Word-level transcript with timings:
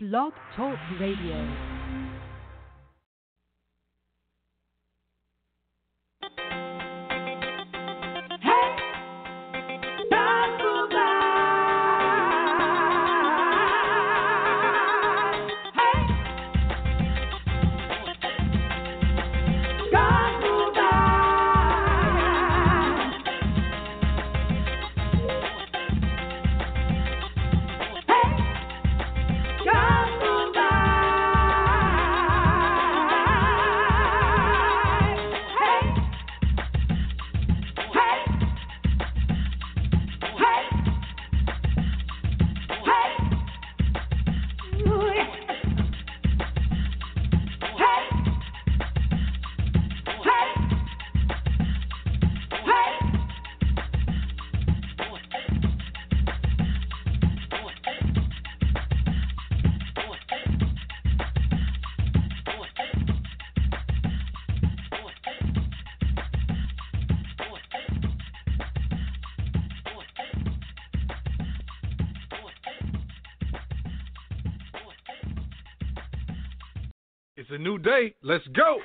Blog 0.00 0.32
Talk 0.54 0.78
Radio. 1.00 1.77
New 77.58 77.78
day. 77.78 78.14
Let's 78.22 78.46
go. 78.48 78.78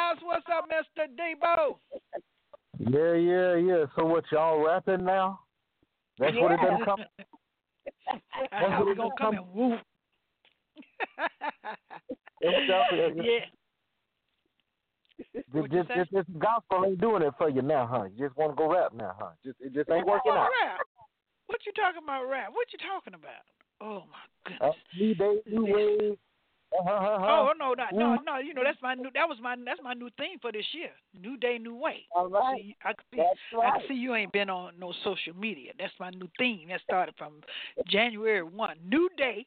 House. 0.00 0.18
What's 0.22 0.46
up, 0.56 0.66
Mr. 0.68 1.06
Debo? 1.18 1.76
Yeah, 2.78 3.14
yeah, 3.14 3.56
yeah. 3.56 3.84
So 3.96 4.04
what 4.06 4.24
y'all 4.32 4.64
rapping 4.64 5.04
now? 5.04 5.40
That's 6.18 6.34
what 6.36 6.52
it 6.52 6.60
Yeah. 6.62 6.70
done 6.70 6.84
come. 6.84 7.04
We 8.60 8.66
what 8.68 8.88
it 8.88 8.96
gonna 8.96 9.10
come 9.18 9.36
whoop? 9.54 9.80
It's 12.40 12.68
y'all- 12.68 12.84
yeah. 12.92 13.40
This, 15.34 15.44
What 15.52 15.72
you 15.72 15.78
this, 15.78 15.86
say? 15.88 15.94
this, 15.96 16.08
this 16.12 16.24
gospel 16.38 16.84
ain't 16.86 17.00
doing 17.00 17.22
it 17.22 17.34
for 17.38 17.48
you 17.48 17.62
now, 17.62 17.86
huh? 17.86 18.04
You 18.14 18.26
just 18.26 18.36
want 18.36 18.52
to 18.52 18.56
go 18.56 18.72
rap 18.72 18.92
now, 18.94 19.14
huh? 19.18 19.30
Just 19.44 19.58
it 19.60 19.72
just 19.74 19.90
ain't 19.90 20.06
working 20.06 20.32
out. 20.32 20.48
rap? 20.62 20.80
What 21.46 21.60
you 21.66 21.72
talking 21.72 22.02
about 22.02 22.24
rap? 22.28 22.48
What 22.52 22.66
you 22.72 22.78
talking 22.78 23.14
about? 23.14 23.44
Oh 23.80 24.04
my 24.10 24.66
Uh, 24.66 24.72
goodness. 24.74 24.76
new 24.98 25.14
day, 25.14 25.40
new 25.46 25.64
way. 25.66 26.16
Uh, 26.72 26.82
huh, 26.84 26.98
huh, 27.00 27.18
Oh 27.20 27.46
huh. 27.48 27.54
no, 27.58 27.74
not, 27.74 27.92
no, 27.92 28.16
no. 28.24 28.38
You 28.38 28.54
know 28.54 28.62
that's 28.64 28.80
my 28.80 28.94
new. 28.94 29.10
That 29.14 29.28
was 29.28 29.38
my 29.42 29.56
that's 29.64 29.80
my 29.82 29.94
new 29.94 30.08
theme 30.18 30.38
for 30.40 30.52
this 30.52 30.66
year. 30.72 30.90
New 31.20 31.36
day, 31.36 31.58
new 31.58 31.74
way. 31.74 32.06
All 32.14 32.28
right. 32.28 32.56
See, 32.56 32.76
I 32.84 32.92
see. 33.10 33.16
That's 33.16 33.28
I 33.52 33.56
right. 33.56 33.80
can 33.80 33.88
see 33.88 33.94
you 33.94 34.14
ain't 34.14 34.32
been 34.32 34.48
on 34.48 34.74
no 34.78 34.92
social 35.02 35.34
media. 35.34 35.72
That's 35.78 35.92
my 35.98 36.10
new 36.10 36.28
theme. 36.38 36.68
That 36.68 36.80
started 36.82 37.14
from 37.18 37.40
January 37.88 38.42
one. 38.42 38.76
New 38.88 39.08
day, 39.16 39.46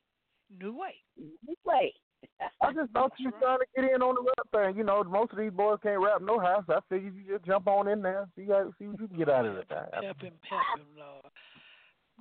new 0.60 0.78
way. 0.78 0.96
New 1.18 1.56
way. 1.66 1.94
I 2.62 2.74
just 2.74 2.92
thought 2.92 3.12
you 3.18 3.31
trying 3.40 3.60
to 3.60 3.66
get 3.75 3.92
in 3.94 4.02
on 4.02 4.16
the 4.16 4.22
rap 4.22 4.68
thing. 4.68 4.78
You 4.78 4.84
know, 4.84 5.04
most 5.04 5.31
of 5.31 5.38
these 5.38 5.52
boys 5.52 5.80
can't 5.84 6.02
rap 6.02 6.22
no 6.22 6.40
house. 6.40 6.64
I 6.70 6.80
figured 6.90 7.14
you 7.16 7.34
just 7.34 7.46
jump 7.46 7.68
on 7.68 7.88
in 7.88 8.02
there, 8.02 8.28
see 8.36 8.46
how, 8.48 8.72
see 8.80 8.88
what 8.88 9.00
you 9.00 9.08
can 9.08 9.18
get 9.18 9.30
out 9.30 9.46
of 9.46 9.58
it. 9.58 9.68
Help 9.70 10.22
him, 10.22 10.34
help 10.50 10.64
him, 10.78 10.88
Lord. 10.98 11.25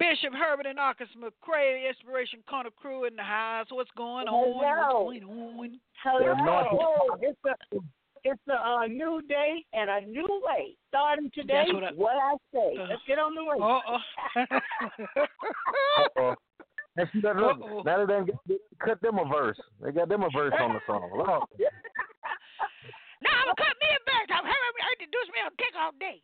Bishop 0.02 0.34
Herbert 0.34 0.66
and 0.66 0.76
Marcus 0.76 1.06
McCray, 1.14 1.86
Inspiration 1.88 2.40
Corner 2.50 2.70
Crew 2.74 3.04
in 3.04 3.14
the 3.14 3.22
house. 3.22 3.66
What's 3.70 3.90
going 3.96 4.26
on? 4.26 4.58
Hello. 4.58 5.04
What's 5.06 5.20
going 5.20 5.54
on? 5.62 5.80
Hello. 6.02 6.32
anointed- 6.34 7.30
it's 7.30 7.38
a 7.46 7.54
it's 8.24 8.42
a 8.48 8.54
uh, 8.54 8.86
new 8.86 9.20
day 9.28 9.64
and 9.72 9.90
a 9.90 10.00
new 10.06 10.26
way. 10.46 10.74
Starting 10.88 11.30
today, 11.34 11.66
That's 11.66 11.72
what 11.74 11.84
I- 11.84 11.92
what 11.92 12.16
I 12.16 12.34
say. 12.52 12.74
Uh, 12.78 12.86
Let's 12.90 13.02
get 13.06 13.18
on 13.18 13.34
the 13.34 13.44
way. 13.44 13.56
Uh 13.62 13.80
oh. 13.86 13.98
Uh-oh. 16.02 16.34
And 16.96 17.08
see, 17.12 17.20
that, 17.22 17.36
look, 17.36 17.58
Uh-oh. 17.62 17.82
now 17.86 18.04
they 18.04 18.12
done 18.12 18.26
get, 18.26 18.34
they 18.48 18.58
cut 18.84 19.00
them 19.02 19.18
a 19.18 19.24
verse. 19.24 19.58
They 19.80 19.92
got 19.92 20.08
them 20.08 20.22
a 20.22 20.30
verse 20.30 20.52
on 20.58 20.74
the 20.74 20.80
song. 20.86 21.10
Lord. 21.14 21.28
Now 23.22 23.30
I'm 23.38 23.54
gonna 23.54 23.70
cut 23.70 23.76
me 23.78 23.86
a 23.86 24.02
back. 24.02 24.26
I'm 24.34 24.42
having 24.42 24.74
me 24.74 24.82
introduce 24.98 25.28
me 25.30 25.38
on 25.46 25.54
Kick 25.54 25.74
Off 25.78 25.94
Day. 26.02 26.18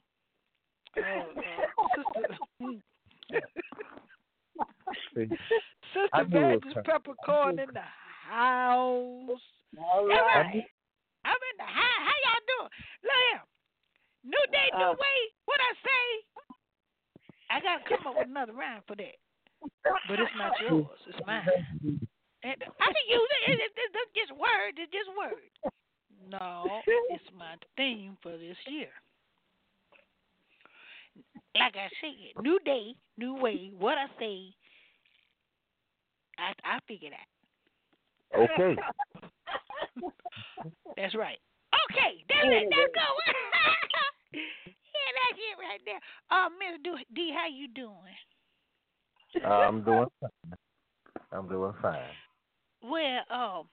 Oh, 0.98 1.30
uh, 1.38 1.94
sister, 1.94 2.82
sister 5.14 6.08
I 6.12 6.22
knew 6.24 6.38
it 6.38 6.64
was 6.64 6.74
Evangelist 6.74 6.86
Peppercorn 6.86 7.58
in 7.58 7.68
the 7.72 7.80
house. 8.28 9.40
All 9.78 10.00
All 10.00 10.06
right. 10.08 10.46
right. 10.54 10.64
I'm 11.24 11.40
in 11.52 11.56
the 11.58 11.64
house. 11.68 12.02
How 12.04 12.16
y'all 12.24 12.44
doing? 12.48 12.70
Look 13.04 13.20
here. 13.30 13.42
New 14.24 14.44
day, 14.52 14.68
new 14.76 14.84
Uh, 14.84 14.92
way. 14.92 15.18
What 15.46 15.60
I 15.60 15.72
say? 15.84 16.04
I 17.50 17.60
gotta 17.60 17.84
come 17.88 18.06
up 18.06 18.16
with 18.18 18.28
another 18.28 18.52
rhyme 18.52 18.82
for 18.86 18.96
that. 18.96 19.16
But 20.08 20.20
it's 20.20 20.34
not 20.36 20.52
yours. 20.60 20.98
It's 21.06 21.18
mine. 21.26 21.46
And 22.44 22.58
I 22.80 22.86
can 22.92 23.06
use 23.08 23.30
it. 23.30 23.50
It- 23.50 23.60
it- 23.60 23.72
it- 23.76 23.96
It's 23.96 24.12
just 24.14 24.32
word. 24.32 24.78
It's 24.78 24.92
just 24.92 25.10
word. 25.16 25.50
No, 26.28 26.82
it's 27.10 27.30
my 27.32 27.56
theme 27.76 28.16
for 28.22 28.36
this 28.36 28.56
year. 28.66 28.92
Like 31.54 31.76
I 31.76 31.88
said, 32.00 32.42
new 32.42 32.58
day, 32.64 32.94
new 33.16 33.34
way. 33.34 33.70
What 33.78 33.98
I 33.98 34.06
say, 34.18 34.54
I 36.38 36.52
I 36.64 36.78
figure 36.86 37.10
that. 37.10 38.38
Okay. 38.38 38.76
That's 40.96 41.14
right. 41.14 41.38
Okay, 41.90 42.24
that's 42.28 42.48
it. 42.48 42.68
That's 42.70 42.92
go. 42.94 43.06
yeah, 44.32 45.10
that's 45.14 45.38
it 45.38 45.56
right 45.60 45.80
there. 45.84 46.00
Uh, 46.30 46.48
Miss 46.58 46.80
D, 47.14 47.32
how 47.34 47.46
you 47.46 47.68
doing? 47.68 47.94
Uh, 49.44 49.48
I'm 49.48 49.84
doing 49.84 50.06
fine. 50.20 50.30
I'm 51.30 51.48
doing 51.48 51.72
fine. 51.80 52.00
Well, 52.82 53.20
um, 53.30 53.68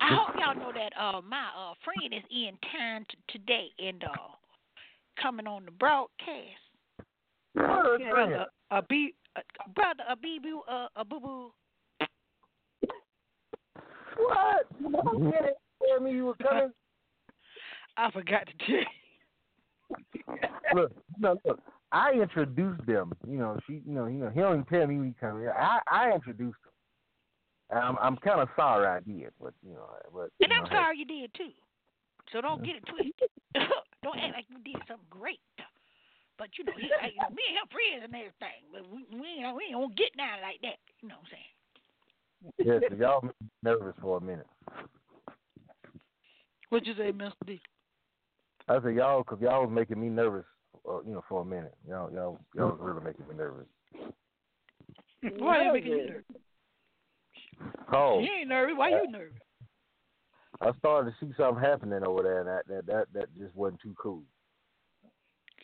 I 0.00 0.16
hope 0.16 0.34
y'all 0.38 0.54
know 0.54 0.72
that 0.72 0.92
uh 1.00 1.20
my 1.20 1.48
uh 1.56 1.74
friend 1.84 2.12
is 2.12 2.24
in 2.30 2.58
town 2.72 3.06
t- 3.10 3.38
today 3.38 3.68
and 3.78 4.02
uh 4.02 4.34
coming 5.20 5.46
on 5.46 5.64
the 5.64 5.70
broadcast. 5.70 6.65
Word, 7.56 8.02
Brother, 8.10 8.46
a 8.70 8.82
b 8.82 9.14
brother, 9.74 10.02
a 10.08 10.16
bee 10.16 10.38
boo, 10.42 10.62
uh, 10.68 10.88
a 10.96 11.04
boo 11.04 11.20
boo. 11.20 11.52
What? 14.16 14.66
You 14.80 15.30
didn't 15.30 15.56
tell 15.86 16.00
me 16.00 16.12
you 16.12 16.26
were 16.26 16.34
coming. 16.42 16.72
I 17.96 18.10
forgot 18.10 18.46
to 18.46 18.66
tell. 18.66 19.98
Look, 20.74 20.92
no, 21.18 21.36
look. 21.44 21.60
I 21.92 22.12
introduced 22.12 22.84
them. 22.86 23.12
You 23.26 23.38
know, 23.38 23.58
she, 23.66 23.74
you 23.86 23.94
know, 23.94 24.06
you 24.06 24.18
know, 24.18 24.28
he 24.30 24.40
don't 24.40 24.54
even 24.54 24.64
tell 24.64 24.86
me 24.88 25.06
he 25.06 25.14
coming. 25.20 25.46
I, 25.48 25.78
I 25.86 26.12
introduced 26.12 26.58
them. 26.64 26.72
And 27.70 27.78
I'm, 27.78 27.96
I'm 28.02 28.16
kind 28.16 28.40
of 28.40 28.48
sorry 28.56 28.86
I 28.86 28.98
did, 29.00 29.30
but 29.40 29.54
you 29.64 29.74
know, 29.74 29.86
but 30.12 30.30
And 30.40 30.52
I'm 30.52 30.64
know, 30.64 30.68
hey, 30.68 30.76
sorry 30.76 30.98
you 30.98 31.04
did 31.04 31.32
too. 31.34 31.50
So 32.32 32.40
don't 32.40 32.64
get 32.64 32.76
it 32.76 32.84
twisted. 32.86 33.14
don't 34.02 34.18
act 34.18 34.34
like 34.34 34.44
you 34.48 34.58
did 34.64 34.82
something 34.88 35.06
great. 35.08 35.38
But 36.38 36.48
you 36.58 36.64
know, 36.64 36.72
he, 36.76 36.88
I, 37.00 37.08
you 37.08 37.16
know, 37.16 37.30
me 37.30 37.42
and 37.48 37.56
him 37.56 37.68
friends 37.72 38.04
and 38.04 38.14
everything. 38.14 38.60
But 38.72 38.82
we 38.92 39.04
we 39.18 39.26
ain't, 39.44 39.56
we 39.56 39.64
ain't 39.64 39.74
gonna 39.74 39.94
get 39.96 40.16
down 40.16 40.40
like 40.42 40.60
that. 40.62 40.78
You 41.00 41.08
know 41.08 41.16
what 41.20 41.28
I'm 41.28 41.32
saying? 41.32 41.52
Yes, 42.58 42.98
y'all 42.98 43.24
nervous 43.62 43.94
for 44.00 44.18
a 44.18 44.20
minute. 44.20 44.46
What 46.68 46.86
you 46.86 46.94
say, 46.94 47.12
Mr. 47.12 47.32
D? 47.46 47.60
I 48.68 48.80
said 48.82 48.94
y'all, 48.94 49.24
cause 49.24 49.38
y'all 49.40 49.64
was 49.64 49.72
making 49.72 50.00
me 50.00 50.08
nervous. 50.08 50.44
Uh, 50.88 51.00
you 51.04 51.12
know, 51.14 51.24
for 51.28 51.42
a 51.42 51.44
minute. 51.44 51.74
Y'all, 51.88 52.12
y'all, 52.12 52.38
y'all 52.54 52.70
was 52.70 52.78
really 52.80 53.02
making 53.02 53.26
me 53.28 53.34
nervous. 53.34 53.66
Why 55.38 55.58
are 55.58 55.64
you 55.64 55.72
making 55.72 55.92
you 55.92 56.06
nervous? 56.06 56.24
Oh, 57.92 58.20
You 58.20 58.28
ain't 58.40 58.48
nervous. 58.48 58.74
Why 58.76 58.90
you 58.90 59.10
nervous? 59.10 59.38
I 60.60 60.72
started 60.78 61.10
to 61.10 61.16
see 61.26 61.32
something 61.36 61.62
happening 61.62 62.04
over 62.06 62.22
there, 62.22 62.40
and 62.40 62.48
that, 62.48 62.66
that, 62.68 62.86
that, 62.86 63.06
that 63.14 63.38
just 63.38 63.54
wasn't 63.56 63.80
too 63.80 63.94
cool. 64.00 64.22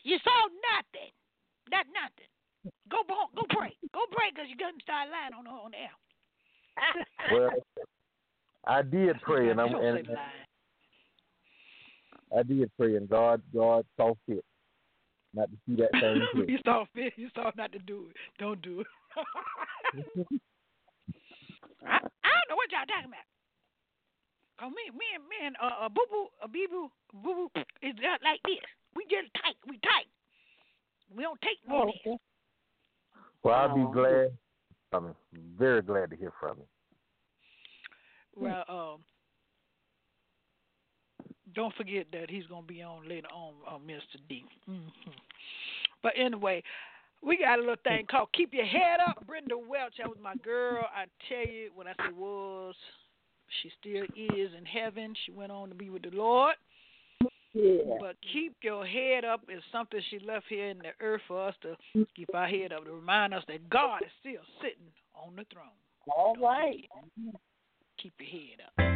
You 0.03 0.17
saw 0.23 0.39
nothing. 0.75 1.11
Not 1.71 1.85
nothing. 1.91 2.29
Go 2.91 3.03
bo- 3.07 3.31
go 3.35 3.43
pray. 3.49 3.75
Go 3.93 4.01
pray 4.11 4.31
because 4.31 4.47
you're 4.47 4.59
gonna 4.59 4.79
start 4.83 5.09
lying 5.09 5.33
on 5.33 5.45
the 5.45 5.51
on 5.51 5.71
the 5.71 5.77
air. 5.77 5.95
Well, 7.31 7.49
I 8.65 8.81
did 8.81 9.21
pray, 9.21 9.49
and 9.49 9.59
I'm, 9.59 9.71
You 9.71 9.77
and. 9.77 10.07
I 12.35 12.43
did 12.43 12.71
pray, 12.77 12.95
and 12.95 13.07
God, 13.09 13.41
God 13.53 13.85
saw 13.95 14.13
fit 14.27 14.43
not 15.33 15.49
to 15.49 15.57
see 15.65 15.75
that 15.75 15.91
thing 15.99 16.45
you 16.47 16.57
saw 16.65 16.85
fit. 16.93 17.13
You 17.15 17.29
saw 17.35 17.51
not 17.55 17.71
to 17.73 17.79
do 17.79 18.07
it. 18.09 18.15
Don't 18.39 18.61
do 18.61 18.81
it. 18.81 18.87
I, 21.85 21.95
I 21.95 21.99
don't 21.99 22.49
know 22.49 22.55
what 22.55 22.71
y'all 22.71 22.85
talking 22.87 23.09
about. 23.09 23.27
Cause 24.59 24.71
me, 24.71 24.89
me 24.93 25.05
and 25.15 25.23
me 25.27 25.35
and 25.45 25.55
uh, 25.61 25.85
uh 25.85 25.89
boo 25.89 26.05
boo, 26.09 26.27
uh, 26.41 26.47
bee 26.47 26.67
boo, 26.69 26.89
boo 27.13 27.49
boo 27.53 27.61
is 27.81 27.95
just 27.95 28.23
like 28.23 28.39
this. 28.45 28.63
We 29.03 29.15
just 29.15 29.33
tight. 29.35 29.55
We 29.67 29.77
tight. 29.77 30.07
We 31.15 31.23
don't 31.23 31.39
take 31.41 31.57
no 31.67 31.75
Oh, 31.75 31.89
okay. 31.89 32.17
Well, 33.43 33.55
I'll 33.55 33.69
Oh. 33.69 33.87
be 33.87 33.93
glad. 33.93 34.37
I'm 34.91 35.15
very 35.33 35.81
glad 35.81 36.11
to 36.11 36.15
hear 36.15 36.31
from 36.39 36.59
you. 36.59 36.67
Well, 38.35 38.63
um, 38.67 39.03
don't 41.53 41.73
forget 41.75 42.11
that 42.11 42.29
he's 42.29 42.45
gonna 42.47 42.65
be 42.65 42.81
on 42.81 43.07
later 43.07 43.27
on, 43.31 43.55
uh, 43.67 43.77
Mr. 43.79 44.17
D. 44.27 44.45
hmm 44.65 44.87
But 46.01 46.13
anyway, 46.15 46.63
we 47.21 47.37
got 47.37 47.59
a 47.59 47.61
little 47.61 47.75
thing 47.77 48.05
called 48.07 48.31
"Keep 48.33 48.53
Your 48.53 48.65
Head 48.65 48.99
Up." 48.99 49.25
Brenda 49.25 49.57
Welch, 49.57 49.97
that 49.97 50.09
was 50.09 50.19
my 50.19 50.35
girl. 50.35 50.87
I 50.93 51.07
tell 51.27 51.45
you, 51.45 51.71
when 51.73 51.87
I 51.87 51.93
say 51.93 52.11
was, 52.11 52.75
she 53.61 53.69
still 53.79 54.05
is 54.15 54.53
in 54.53 54.65
heaven. 54.65 55.15
She 55.25 55.31
went 55.31 55.51
on 55.51 55.69
to 55.69 55.75
be 55.75 55.89
with 55.89 56.03
the 56.03 56.11
Lord. 56.11 56.55
Yeah. 57.53 57.97
But 57.99 58.15
keep 58.31 58.55
your 58.61 58.85
head 58.85 59.25
up 59.25 59.41
is 59.47 59.61
something 59.71 60.01
she 60.09 60.19
left 60.19 60.45
here 60.49 60.69
in 60.69 60.79
the 60.79 60.91
earth 60.99 61.21
for 61.27 61.47
us 61.47 61.55
to 61.61 61.75
keep 62.15 62.33
our 62.33 62.47
head 62.47 62.73
up 62.73 62.85
to 62.85 62.91
remind 62.91 63.33
us 63.33 63.43
that 63.47 63.69
God 63.69 64.01
is 64.01 64.11
still 64.19 64.41
sitting 64.61 64.91
on 65.15 65.35
the 65.35 65.45
throne. 65.53 65.65
All 66.15 66.35
right. 66.35 66.83
Keep 68.01 68.13
your 68.19 68.29
head 68.29 68.89
up. 68.89 68.92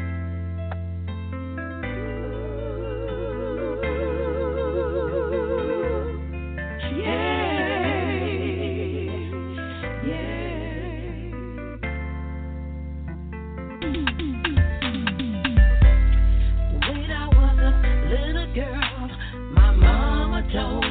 don't 20.53 20.86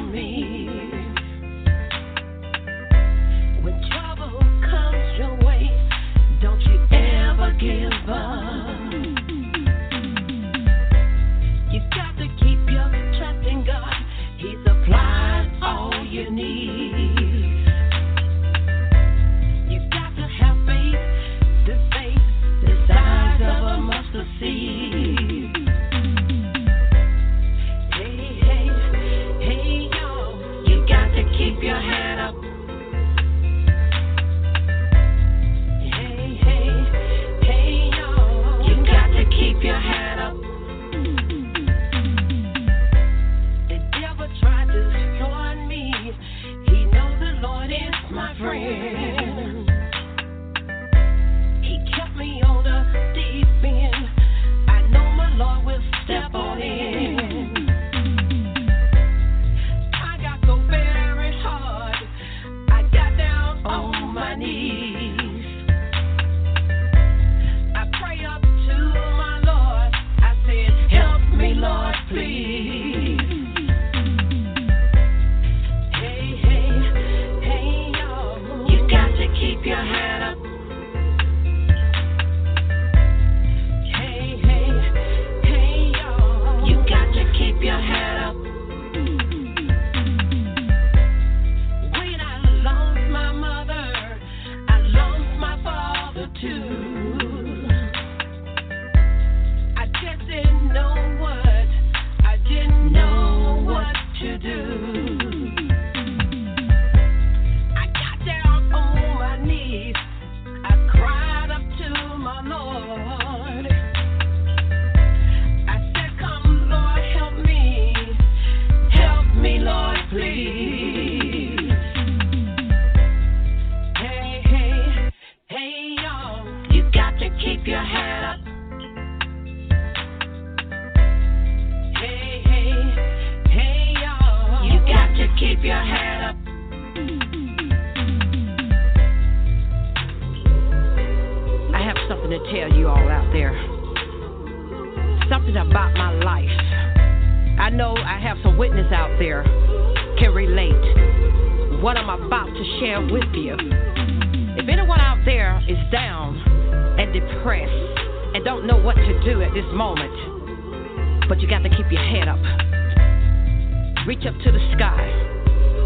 Reach 164.06 164.24
up 164.24 164.38
to 164.38 164.52
the 164.52 164.62
sky 164.76 165.02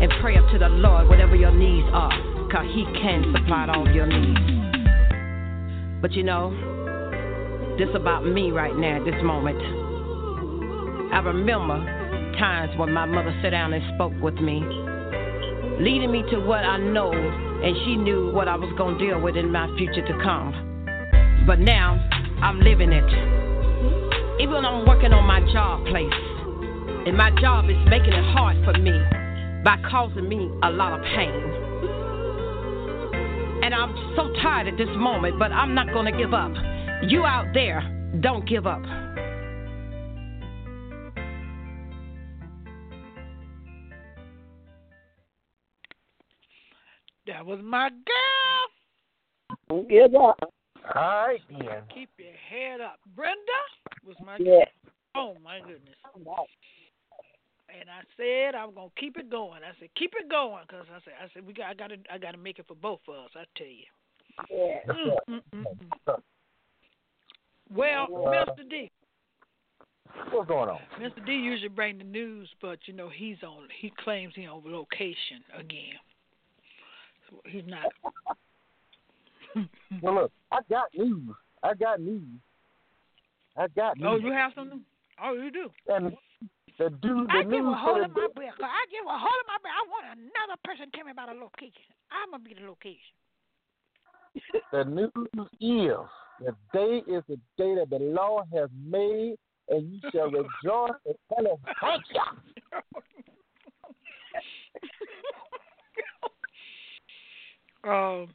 and 0.03 0.13
pray 0.21 0.37
up 0.37 0.45
to 0.53 0.59
the 0.59 0.69
Lord, 0.69 1.09
whatever 1.09 1.35
your 1.37 1.53
needs 1.53 1.89
are, 1.91 2.13
because 2.47 2.67
He 2.75 2.85
can 3.01 3.25
supply 3.35 3.67
all 3.75 3.89
your 3.91 4.05
needs. 4.05 4.39
But 6.03 6.13
you 6.13 6.23
know, 6.23 6.53
this 7.79 7.89
about 7.95 8.27
me 8.27 8.51
right 8.51 8.77
now 8.77 8.99
at 8.99 9.07
this 9.07 9.17
moment. 9.25 9.57
I 11.15 11.21
remember 11.25 11.81
times 12.39 12.79
when 12.79 12.93
my 12.93 13.07
mother 13.07 13.35
sat 13.41 13.51
down 13.51 13.73
and 13.73 13.83
spoke 13.97 14.13
with 14.21 14.35
me, 14.35 14.61
leading 15.81 16.13
me 16.13 16.23
to 16.31 16.41
what 16.41 16.61
I 16.61 16.77
know, 16.77 17.13
and 17.13 17.75
she 17.87 17.97
knew 17.97 18.31
what 18.33 18.49
I 18.49 18.57
was 18.57 18.71
going 18.77 18.99
to 18.99 19.07
deal 19.07 19.19
with 19.19 19.37
in 19.39 19.51
my 19.51 19.67
future 19.79 20.07
to 20.07 20.13
come. 20.23 20.53
But 21.47 21.59
now, 21.59 21.97
I'm 22.43 22.61
living 22.61 22.93
it. 22.93 23.09
Even 24.43 24.57
when 24.57 24.67
I'm 24.67 24.87
working 24.87 25.15
on 25.15 25.25
my 25.25 25.41
job 25.55 25.87
place, 25.87 26.30
and 27.07 27.17
my 27.17 27.31
job 27.41 27.65
is 27.71 27.77
making 27.89 28.13
it 28.13 28.25
hard 28.35 28.63
for 28.65 28.79
me 28.79 28.93
by 29.65 29.77
causing 29.91 30.29
me 30.29 30.51
a 30.63 30.71
lot 30.71 30.93
of 30.93 31.05
pain. 31.17 31.33
And 33.63 33.75
I'm 33.75 33.95
so 34.17 34.33
tired 34.43 34.69
at 34.69 34.77
this 34.77 34.89
moment, 34.97 35.39
but 35.39 35.51
I'm 35.53 35.75
not 35.75 35.89
going 35.93 36.13
to 36.13 36.19
give 36.19 36.35
up. 36.35 36.53
You 37.09 37.25
out 37.25 37.47
there, 37.55 37.81
don't 38.21 38.47
give 38.47 38.67
up. 38.67 38.83
That 47.27 47.47
was 47.47 47.61
my 47.63 47.89
girl. 47.89 49.57
Don't 49.69 49.89
give 49.89 50.15
up. 50.15 50.39
All 50.95 51.29
right, 51.29 51.41
then. 51.49 51.83
Keep 51.95 52.11
your 52.19 52.33
head 52.51 52.81
up. 52.81 52.99
Brenda 53.15 53.37
was 54.05 54.17
my 54.25 54.37
Yeah. 54.39 54.65
Oh 55.15 55.37
my 55.43 55.61
goodness. 55.61 55.95
And 57.79 57.89
I 57.89 58.03
said 58.17 58.55
I'm 58.55 58.75
gonna 58.75 58.89
keep 58.99 59.17
it 59.17 59.31
going. 59.31 59.63
I 59.63 59.79
said 59.79 59.89
keep 59.97 60.13
it 60.19 60.29
going 60.29 60.65
because 60.67 60.87
I 60.91 60.99
said 61.05 61.15
I 61.23 61.29
said 61.33 61.47
we 61.47 61.53
got 61.53 61.67
I 61.67 61.75
gotta 61.75 61.97
I 62.13 62.19
gotta 62.19 62.39
make 62.39 62.59
it 62.59 62.67
for 62.67 62.75
both 62.75 63.01
of 63.09 63.15
us. 63.15 63.31
I 63.37 63.45
tell 63.57 63.67
you. 63.67 63.87
Yeah. 64.51 64.93
Mm, 65.29 65.41
mm, 65.55 65.65
mm. 66.07 66.23
Well, 67.73 68.09
Mr. 68.09 68.69
D, 68.69 68.91
What's 70.31 70.49
going 70.49 70.69
on? 70.69 70.81
Mr. 71.01 71.25
D 71.25 71.33
usually 71.33 71.69
bring 71.69 71.99
the 71.99 72.05
news, 72.05 72.49
but 72.61 72.79
you 72.87 72.95
know 72.95 73.09
he's 73.09 73.37
on. 73.43 73.69
He 73.81 73.93
claims 74.03 74.33
he's 74.37 74.49
on 74.49 74.63
location 74.65 75.43
again. 75.59 75.99
So 77.29 77.41
he's 77.47 77.65
not. 77.67 77.87
Well, 80.01 80.15
look, 80.15 80.33
I 80.53 80.61
got 80.71 80.85
news. 80.97 81.35
I 81.65 81.75
got 81.75 82.01
news. 82.01 82.23
I 83.57 83.67
got 83.67 83.99
news. 83.99 84.09
oh, 84.09 84.17
you 84.17 84.31
have 84.31 84.53
something? 84.55 84.83
Oh, 85.21 85.33
you 85.33 85.51
do. 85.51 85.69
And 85.89 86.17
the 86.81 86.89
dude, 86.89 87.29
the 87.29 87.37
I 87.37 87.43
give 87.45 87.67
a 87.67 87.75
hold 87.77 88.01
of 88.01 88.11
my 88.17 88.27
breath. 88.35 88.57
I 88.57 88.85
give 88.89 89.05
a 89.05 89.19
hold 89.19 89.39
of 89.45 89.47
my 89.47 89.61
breath. 89.61 89.77
I 89.77 89.85
want 89.93 90.17
another 90.17 90.57
person 90.65 90.89
to 90.89 90.97
tell 90.97 91.05
me 91.05 91.13
about 91.13 91.29
a 91.29 91.37
location. 91.37 91.93
I'm 92.11 92.33
gonna 92.33 92.43
be 92.43 92.55
the 92.57 92.67
location. 92.67 93.15
The 94.73 94.85
news 94.85 95.11
is 95.61 96.09
the 96.41 96.55
day 96.73 97.03
is 97.07 97.23
the 97.29 97.37
day 97.59 97.75
that 97.75 97.91
the 97.91 97.99
Lord 97.99 98.47
has 98.55 98.71
made, 98.83 99.37
and 99.69 99.93
you 99.93 100.01
shall 100.11 100.31
rejoice 100.31 100.97
and 101.05 101.17
tell 101.35 101.61
thank 101.83 102.03
you. 107.85 107.91
um, 107.91 108.29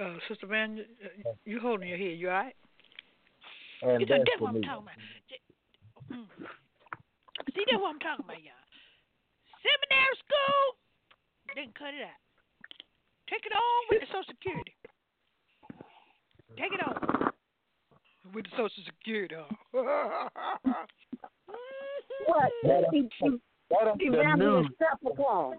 uh, 0.00 0.14
Sister 0.28 0.46
Van, 0.46 0.84
you, 1.44 1.60
holding 1.60 1.88
your 1.88 1.98
head? 1.98 2.18
You 2.18 2.30
all 2.30 2.34
right? 2.34 2.56
And 3.82 4.00
You 4.00 4.06
that's 4.06 4.40
what 4.40 4.54
I'm 4.54 4.62
talking 4.62 4.88
about. 6.10 6.28
J-. 7.48 7.54
See, 7.56 7.64
that's 7.70 7.80
what 7.80 7.90
I'm 7.96 8.00
talking 8.04 8.24
about, 8.24 8.42
y'all. 8.42 8.64
Seminary 9.64 10.16
school, 10.22 10.62
they 11.56 11.62
can 11.66 11.74
cut 11.76 11.92
it 11.96 12.04
out. 12.04 12.20
Take 13.28 13.44
it 13.44 13.52
on 13.52 13.80
with 13.90 14.00
the 14.04 14.08
Social 14.12 14.32
Security. 14.32 14.74
Take 16.56 16.72
it 16.72 16.80
on 16.84 16.96
with 18.34 18.44
the 18.44 18.50
Social 18.56 18.82
Security. 18.86 19.34
huh? 19.36 19.48
What? 22.26 22.50
That 22.64 22.84
He, 22.92 22.98
ain't- 22.98 23.12
he, 23.20 23.28
That 23.70 23.88
ain't 23.88 24.00
he 24.02 24.08
the 24.10 24.18
ran 24.18 24.38
me 24.38 24.44
a 24.46 24.48
news. 24.48 24.68
Capricorn. 24.78 25.58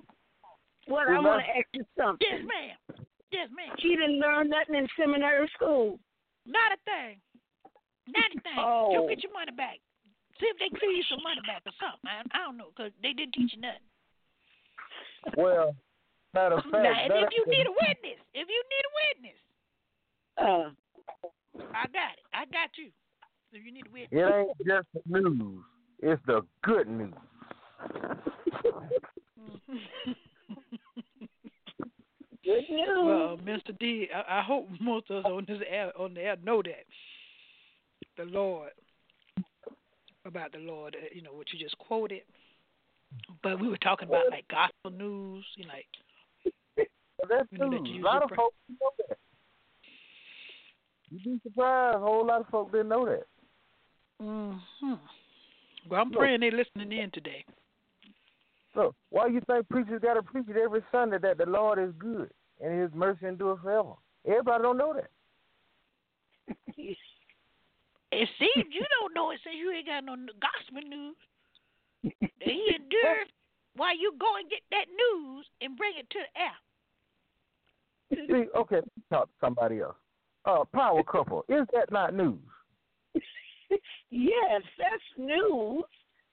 What 0.88 1.08
I 1.08 1.20
Well, 1.20 1.24
want 1.24 1.42
to 1.42 1.48
that's- 1.48 1.58
ask 1.60 1.68
you 1.74 1.86
something. 1.98 2.26
yes, 2.30 2.42
ma'am. 2.46 2.78
Yes, 3.32 3.48
ma'am. 3.54 3.76
She 3.80 3.90
didn't 3.96 4.20
learn 4.20 4.50
nothing 4.50 4.76
in 4.76 4.88
seminary 4.98 5.48
school. 5.54 6.00
Not 6.46 6.74
a 6.74 6.78
thing. 6.86 7.22
Not 8.10 8.26
a 8.34 8.40
thing. 8.42 8.58
Oh. 8.58 8.90
You'll 8.92 9.08
get 9.10 9.22
your 9.22 9.34
money 9.34 9.52
back. 9.54 9.78
See 10.40 10.48
if 10.48 10.58
they 10.58 10.72
clear 10.80 10.92
you 10.92 11.04
some 11.12 11.20
money 11.24 11.42
back 11.46 11.64
or 11.68 11.76
something. 11.76 12.08
I, 12.08 12.24
I 12.32 12.48
don't 12.48 12.56
know, 12.56 12.72
because 12.72 12.92
they 13.04 13.12
didn't 13.12 13.34
teach 13.34 13.52
you 13.54 13.62
nothing. 13.62 13.84
Well, 15.36 15.76
matter 16.34 16.56
of 16.56 16.64
fact, 16.72 16.84
Now, 16.84 16.96
and 16.96 17.12
if 17.14 17.30
you 17.36 17.44
need 17.48 17.68
a 17.68 17.76
witness, 17.76 18.20
if 18.34 18.48
you 18.48 18.64
need 18.72 18.86
a 18.88 18.94
witness, 19.04 19.40
Uh, 20.40 20.72
I 21.76 21.84
got 21.92 22.16
it. 22.16 22.24
I 22.34 22.46
got 22.48 22.70
you. 22.78 22.90
If 23.52 23.66
you 23.66 23.72
need 23.74 23.88
a 23.88 23.92
witness. 23.92 24.12
it 24.12 24.32
ain't 24.32 24.58
just 24.66 24.88
the 24.94 25.20
news; 25.20 25.64
it's 26.00 26.22
the 26.26 26.42
good 26.64 26.88
news. 26.88 27.14
good 32.46 32.70
news. 32.70 32.88
well, 33.04 33.38
Mr. 33.44 33.78
D, 33.80 34.08
I, 34.16 34.40
I 34.40 34.42
hope 34.42 34.70
most 34.80 35.10
of 35.10 35.26
us 35.26 35.32
on 35.32 35.46
this 35.48 35.62
air 35.70 35.92
on 36.00 36.14
the 36.14 36.22
air 36.22 36.38
know 36.44 36.62
that 36.62 36.86
the 38.18 38.26
Lord 38.26 38.72
about 40.30 40.54
the 40.54 40.60
Lord, 40.60 40.96
uh, 40.96 41.08
you 41.14 41.22
know 41.22 41.34
what 41.34 41.48
you 41.52 41.60
just 41.60 41.78
quoted. 41.78 42.22
But 43.44 43.60
we 43.60 43.68
were 43.68 43.78
talking 43.78 44.08
about 44.08 44.30
like 44.30 44.48
gospel 44.48 44.92
news, 44.92 45.44
you 45.56 45.66
know, 45.66 45.74
like 45.74 46.88
That's 47.30 47.52
me 47.52 47.60
let 47.60 47.82
news. 47.84 47.90
you 47.96 48.04
A 48.04 48.06
lot 48.06 48.24
of 48.24 48.30
folks 48.36 48.56
know 48.70 48.92
that. 49.10 49.18
You'd 51.10 51.24
be 51.24 51.40
surprised. 51.44 51.98
A 51.98 52.00
whole 52.00 52.26
lot 52.26 52.42
of 52.42 52.48
folks 52.48 52.72
didn't 52.72 52.90
know 52.90 53.06
that. 53.06 53.26
hmm 54.22 54.94
Well, 55.90 56.02
I'm 56.02 56.12
praying 56.12 56.42
they're 56.42 56.52
listening 56.52 56.92
in 56.98 57.12
today. 57.12 57.44
So 58.76 58.94
why 59.10 59.28
you 59.28 59.42
think 59.48 59.68
preachers 59.70 60.02
got 60.02 60.14
to 60.14 60.22
preach 60.22 60.46
it 60.48 60.56
every 60.58 60.82
Sunday 60.92 61.18
that 61.22 61.38
the 61.40 61.46
Lord 61.46 61.80
is 61.80 61.92
good 61.98 62.30
and 62.64 62.80
His 62.82 62.92
mercy 62.94 63.26
endures 63.26 63.58
forever? 63.64 63.94
Everybody 64.28 64.64
don't 64.64 64.78
know 64.78 64.94
that. 64.94 65.10
It 68.12 68.28
seems 68.40 68.68
you 68.72 68.86
don't 69.00 69.14
know 69.14 69.32
it 69.32 69.40
since 69.44 69.56
you 69.58 69.72
ain't 69.72 69.86
got 69.86 70.04
no 70.04 70.16
gospel 70.42 70.82
news. 70.88 71.16
That 72.04 72.50
he 72.50 72.72
endured 72.76 73.32
while 73.76 73.98
you 73.98 74.14
go 74.20 74.36
and 74.40 74.50
get 74.50 74.62
that 74.72 74.86
news 74.90 75.46
and 75.62 75.78
bring 75.78 75.94
it 75.98 76.10
to 76.10 76.20
the 76.20 76.42
air. 76.42 76.58
See, 78.28 78.50
okay, 78.58 78.76
let's 78.78 79.10
talk 79.12 79.26
to 79.26 79.34
somebody 79.40 79.82
else. 79.82 79.96
Uh, 80.46 80.64
power 80.74 81.04
couple, 81.04 81.46
is 81.50 81.68
that 81.74 81.92
not 81.92 82.14
news? 82.14 82.40
Yes, 84.10 84.64
that's 84.80 85.04
news. 85.20 85.84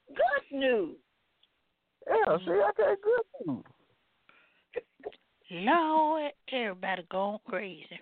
Good 0.09 0.59
news. 0.59 0.97
Yeah, 2.07 2.39
see, 2.39 2.53
I 2.53 2.71
got 2.75 2.97
good 3.03 3.47
news. 3.47 3.65
Lord, 5.51 6.33
everybody 6.51 7.03
going 7.11 7.39
crazy. 7.47 8.01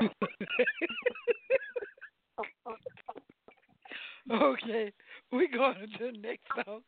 okay, 4.30 4.92
we 5.32 5.48
going 5.48 5.76
to 5.98 6.12
the 6.12 6.18
next 6.18 6.44
song. 6.54 6.80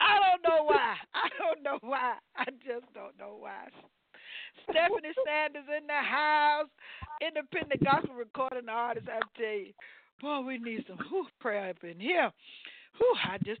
I 0.00 0.18
don't 0.18 0.42
know 0.42 0.64
why. 0.64 0.96
I 1.14 1.28
don't 1.38 1.62
know 1.62 1.78
why. 1.80 2.14
I 2.36 2.44
just 2.66 2.92
don't 2.94 3.16
know 3.18 3.36
why. 3.38 3.68
Stephanie 4.64 5.14
Sanders 5.26 5.64
in 5.76 5.86
the 5.86 5.92
house, 5.92 6.68
independent 7.24 7.84
gospel 7.84 8.14
recording 8.14 8.68
artist. 8.68 9.08
I 9.08 9.20
tell 9.38 9.46
you, 9.46 9.72
boy, 10.20 10.40
we 10.40 10.58
need 10.58 10.84
some 10.88 10.98
whew, 11.08 11.26
prayer 11.40 11.70
up 11.70 11.84
in 11.84 12.00
here. 12.00 12.30
Whew, 12.98 13.14
I 13.24 13.38
just 13.38 13.60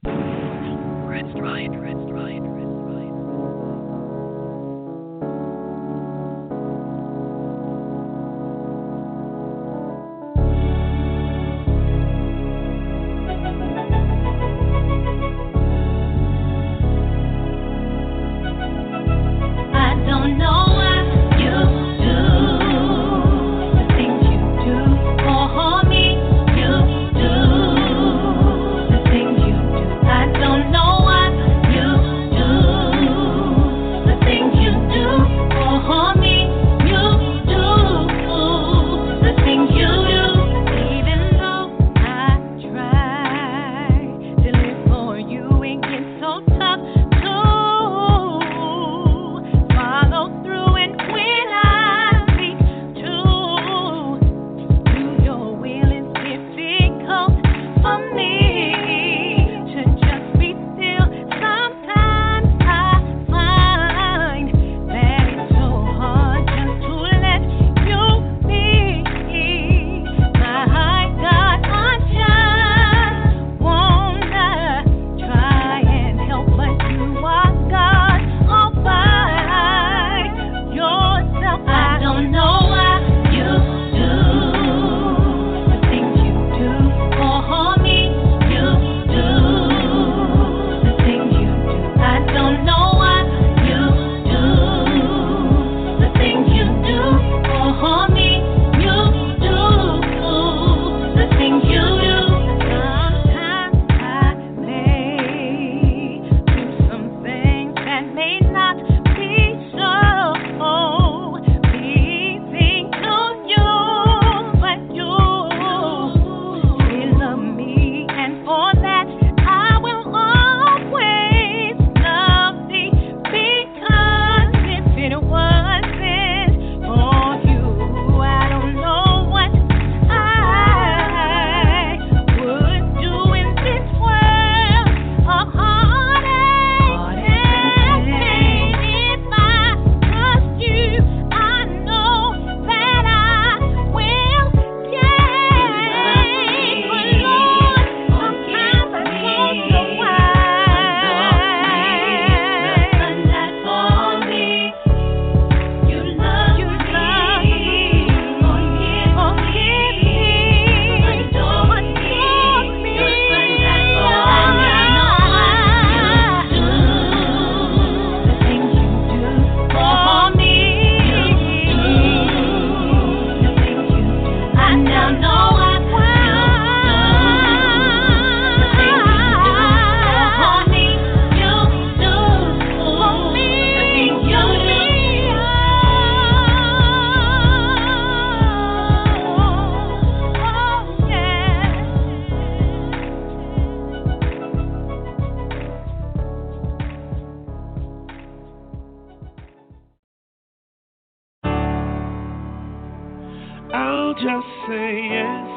Just 204.14 204.46
say 204.68 205.08
yes. 205.10 205.48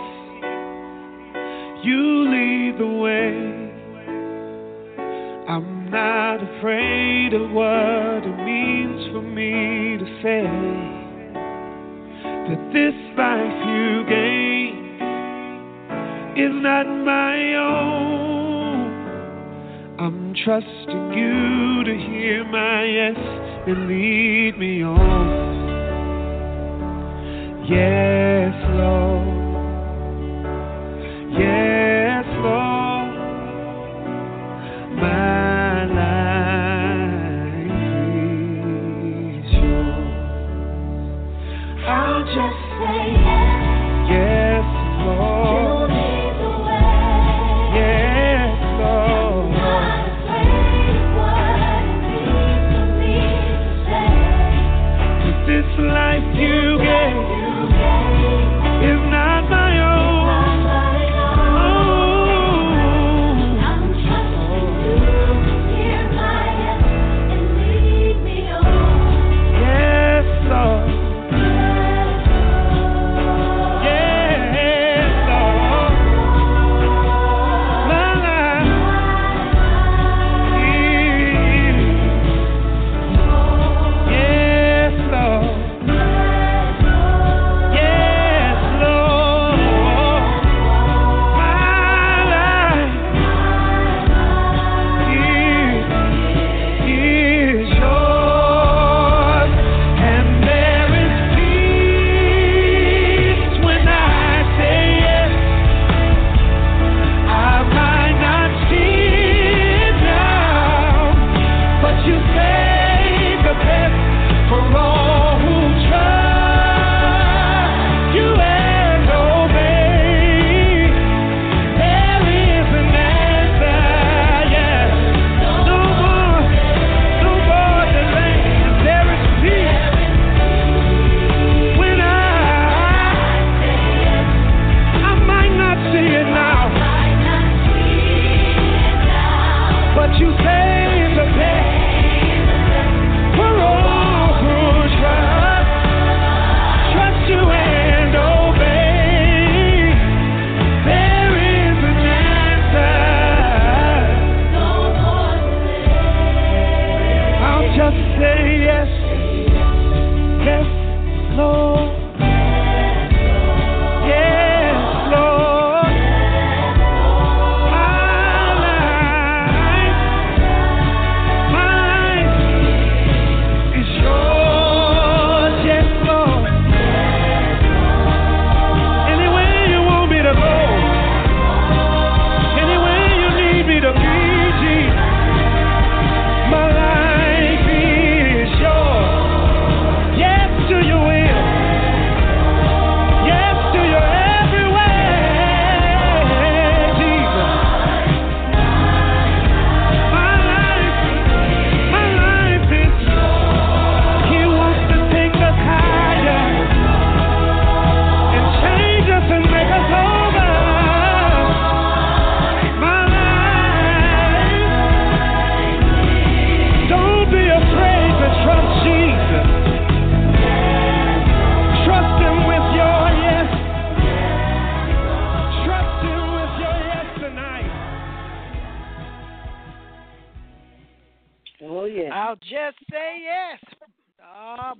You 1.83 2.01
lead 2.31 2.77
the 2.79 2.87
way. 2.87 3.35
I'm 5.47 5.91
not 5.91 6.37
afraid 6.41 7.33
of 7.33 7.51
what 7.51 8.23
it 8.25 8.37
means 8.45 9.11
for 9.11 9.21
me 9.21 9.97
to 9.99 10.05
say 10.23 10.47
that 12.47 12.71
this 12.73 12.95
life 13.17 13.59
you 13.67 14.03
gave 14.07 14.73
is 16.37 16.53
not 16.63 16.87
my 16.87 17.55
own. 17.55 18.87
I'm 19.99 20.33
trusting 20.43 21.13
you 21.13 21.83
to 21.83 21.93
hear 22.09 22.45
my 22.45 22.83
yes 22.85 23.17
and 23.67 23.87
lead 23.87 24.57
me 24.57 24.83
on. 24.83 25.45
Yes, 27.67 28.34
Lord. 28.75 29.34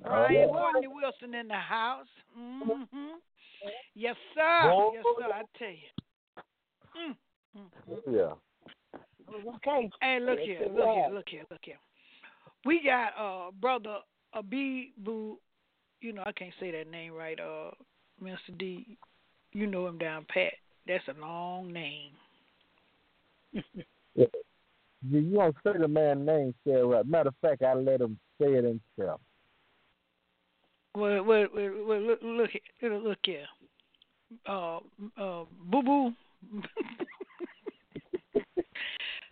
Ah, 0.04 0.28
Brian 0.28 0.50
Courtney 0.50 0.88
Wilson 0.88 1.34
in 1.34 1.48
the 1.48 1.54
house. 1.54 2.08
Mm-hmm. 2.38 3.18
Yes, 3.96 4.16
sir. 4.34 4.62
Oh. 4.72 4.92
Yes, 4.94 5.04
sir. 5.20 5.32
I 5.34 5.44
tell 5.58 5.70
you. 5.70 5.90
Mm, 6.96 7.16
mm, 7.58 7.70
mm. 7.90 8.14
Yeah. 8.14 8.34
Okay. 9.56 9.90
Hey, 10.02 10.20
look 10.22 10.40
here, 10.40 10.60
look 10.62 10.96
here, 10.96 11.10
look 11.12 11.30
here, 11.30 11.44
look 11.50 11.60
here. 11.64 11.80
We 12.64 12.82
got 12.84 13.14
uh 13.20 13.52
brother 13.52 13.98
Abibu. 14.36 15.38
You 16.02 16.14
know 16.14 16.24
I 16.26 16.32
can't 16.32 16.54
say 16.60 16.72
that 16.72 16.90
name 16.90 17.14
right. 17.14 17.40
Uh, 17.40 17.72
Mr. 18.22 18.58
D. 18.58 18.98
You 19.54 19.68
know 19.68 19.88
him 19.88 19.98
down 19.98 20.26
pat. 20.32 20.54
That's 20.88 21.04
a 21.08 21.20
long 21.20 21.72
name. 21.72 22.12
You, 25.08 25.20
you 25.20 25.36
don't 25.36 25.56
say 25.64 25.78
the 25.78 25.88
man's 25.88 26.26
name, 26.26 26.56
Sarah. 26.64 27.04
Matter 27.04 27.30
of 27.30 27.36
fact, 27.42 27.62
I 27.62 27.74
let 27.74 28.02
him 28.02 28.18
say 28.42 28.48
it 28.54 28.64
himself. 28.64 29.22
Well, 30.96 31.24
well, 31.24 31.48
well, 31.54 31.72
well 31.86 32.02
look, 32.02 32.20
look 32.24 32.50
here, 32.80 32.94
look 32.94 33.18
here. 33.24 33.46
Uh, 34.48 34.78
uh, 35.18 35.44
Boo 35.70 35.84
Boo. 35.84 36.14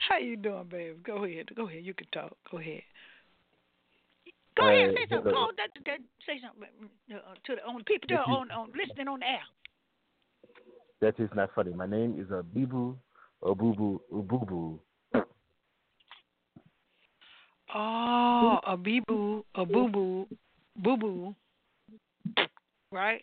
How 0.10 0.18
you 0.18 0.36
doing, 0.36 0.66
babe? 0.70 1.04
Go 1.04 1.24
ahead. 1.24 1.56
Go 1.56 1.68
ahead. 1.68 1.84
You 1.84 1.94
can 1.94 2.08
talk. 2.14 2.36
Go 2.52 2.58
ahead. 2.58 2.82
Go 4.58 4.68
ahead. 4.68 4.90
Uh, 4.90 4.94
Say 4.94 5.08
something. 5.10 5.34
hello. 5.34 5.48
Oh, 5.50 5.52
that, 5.56 5.70
that, 5.86 6.00
say 6.28 6.40
something 6.46 6.70
uh, 7.14 7.34
to 7.46 7.56
the 7.56 7.66
on 7.66 7.78
the 7.78 7.84
people 7.86 8.08
to, 8.10 8.16
on 8.16 8.52
on 8.52 8.72
listening 8.78 9.08
on 9.08 9.20
the 9.20 9.26
air. 9.26 9.40
That 11.02 11.20
is 11.20 11.30
not 11.36 11.50
funny. 11.56 11.74
My 11.74 11.88
name 11.88 12.20
is 12.20 12.28
Abibu 12.28 12.96
Obubu 13.42 14.00
Ububu. 14.14 14.80
Oh, 17.76 18.60
a 18.68 18.78
bee 18.78 19.00
boo, 19.00 19.44
a 19.56 19.66
boo 19.66 19.88
boo, 19.90 20.28
boo 20.78 20.98
boo. 20.98 21.36
Right? 22.92 23.22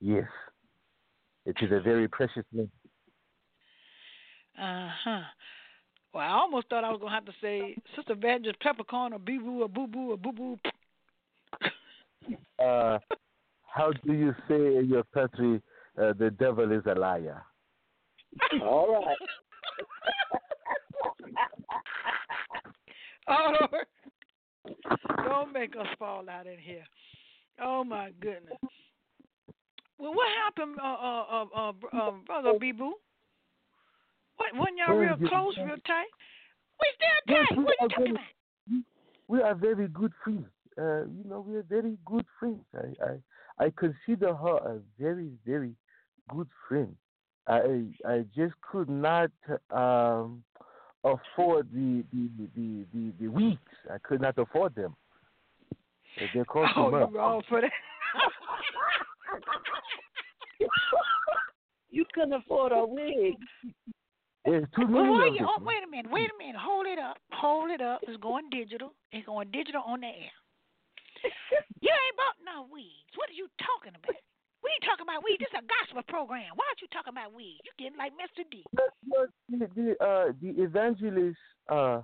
Yes. 0.00 0.28
It 1.44 1.56
is 1.60 1.70
a 1.72 1.80
very 1.80 2.08
precious 2.08 2.44
name. 2.52 2.70
Uh 4.60 4.88
huh. 5.04 5.20
Well, 6.14 6.22
I 6.22 6.28
almost 6.28 6.68
thought 6.68 6.84
I 6.84 6.90
was 6.90 7.00
gonna 7.00 7.14
have 7.14 7.24
to 7.24 7.32
say 7.40 7.76
Sister 7.96 8.12
Evangelist 8.12 8.60
Peppercorn 8.60 9.12
or 9.12 9.18
bee 9.18 9.38
boo 9.38 9.62
or 9.62 9.68
boo 9.68 9.86
boo 9.86 10.12
or 10.12 10.16
boo 10.16 10.32
boo. 10.32 10.58
Uh, 12.62 12.98
how 13.66 13.90
do 14.06 14.12
you 14.12 14.32
say 14.46 14.76
in 14.76 14.88
your 14.88 15.02
country 15.12 15.60
uh, 16.00 16.12
the 16.12 16.30
devil 16.38 16.70
is 16.70 16.82
a 16.86 16.94
liar? 16.94 17.42
All 18.62 19.04
right. 19.04 19.16
Oh, 23.28 23.52
Lord. 23.60 23.86
Don't 25.24 25.52
make 25.52 25.76
us 25.76 25.86
fall 25.98 26.28
out 26.28 26.46
in 26.46 26.58
here. 26.58 26.84
Oh 27.60 27.84
my 27.84 28.10
goodness. 28.20 28.56
Well, 29.98 30.14
what 30.14 30.28
happened, 30.44 30.76
uh, 30.82 30.86
uh, 30.86 31.24
uh, 31.32 31.44
uh, 31.54 31.72
uh 31.96 32.10
brother 32.26 32.58
Boo? 32.58 32.94
What? 34.36 34.54
Wasn't 34.54 34.78
y'all 34.78 34.96
real 34.96 35.16
close, 35.28 35.56
real 35.58 35.76
tight? 35.86 36.06
We 36.80 36.88
still 36.96 37.36
Yes, 37.36 37.46
tight. 37.50 37.58
we 37.58 37.64
What 37.64 37.74
you 37.80 37.86
are 37.86 37.88
talking 37.88 38.04
very- 38.04 38.10
about? 38.10 38.84
we 39.28 39.42
are 39.42 39.54
very 39.54 39.88
good 39.88 40.12
friends. 40.24 40.46
Uh, 40.78 41.04
you 41.04 41.24
know, 41.28 41.40
we 41.46 41.56
are 41.56 41.62
very 41.62 41.96
good 42.06 42.24
friends. 42.40 42.64
I, 42.74 43.04
I, 43.60 43.66
I 43.66 43.72
consider 43.76 44.34
her 44.34 44.56
a 44.56 44.80
very, 44.98 45.30
very 45.46 45.74
good 46.30 46.48
friend. 46.68 46.96
I, 47.46 47.84
I 48.06 48.24
just 48.34 48.54
could 48.62 48.88
not 48.88 49.30
um, 49.70 50.42
afford 51.04 51.68
the 51.72 52.04
the, 52.12 52.28
the, 52.56 52.86
the, 52.94 53.12
the 53.20 53.28
weeks. 53.28 53.72
I 53.92 53.98
could 53.98 54.20
not 54.20 54.38
afford 54.38 54.74
them. 54.74 54.96
They- 56.18 56.30
They 56.34 56.44
cost 56.44 56.72
Oh, 56.76 56.90
too 56.90 56.96
you 56.96 57.00
much. 57.02 57.12
wrong 57.12 57.42
for 57.48 57.60
that. 57.60 57.72
You 61.90 62.04
couldn't 62.14 62.32
afford 62.32 62.72
a 62.72 62.84
wig. 62.86 63.36
There's 64.44 64.64
too 64.74 64.86
Well, 64.88 65.04
many 65.12 65.36
wait, 65.36 65.40
of 65.42 65.46
them. 65.46 65.46
oh, 65.48 65.62
wait 65.62 65.84
a 65.84 65.90
minute, 65.90 66.10
wait 66.10 66.30
a 66.32 66.36
minute. 66.38 66.56
Hold 66.56 66.86
it 66.86 66.98
up. 66.98 67.18
Hold 67.32 67.70
it 67.70 67.80
up. 67.80 68.00
It's 68.08 68.16
going 68.22 68.48
digital. 68.50 68.94
It's 69.12 69.26
going 69.26 69.50
digital 69.52 69.82
on 69.86 70.00
the 70.00 70.06
air. 70.08 70.32
you 71.80 71.92
ain't 71.92 72.16
bought 72.16 72.40
no 72.44 72.66
weeds. 72.72 73.12
What 73.14 73.28
are 73.30 73.36
you 73.36 73.46
talking 73.60 73.92
about? 73.94 74.16
We 74.64 74.70
ain't 74.72 74.82
talking 74.88 75.04
about 75.04 75.22
weeds. 75.22 75.38
This 75.44 75.52
is 75.52 75.60
a 75.62 75.68
gospel 75.68 76.02
program. 76.08 76.50
Why 76.56 76.64
aren't 76.66 76.80
you 76.80 76.88
talking 76.90 77.12
about 77.12 77.34
weeds? 77.36 77.60
You 77.62 77.70
getting 77.78 77.98
like 77.98 78.12
Mr. 78.16 78.42
D. 78.50 78.64
But, 78.72 78.90
but 79.06 79.28
the 79.50 79.68
the, 79.76 79.88
uh, 80.02 80.32
the 80.40 80.50
evangelist 80.62 81.38
uh, 81.68 82.00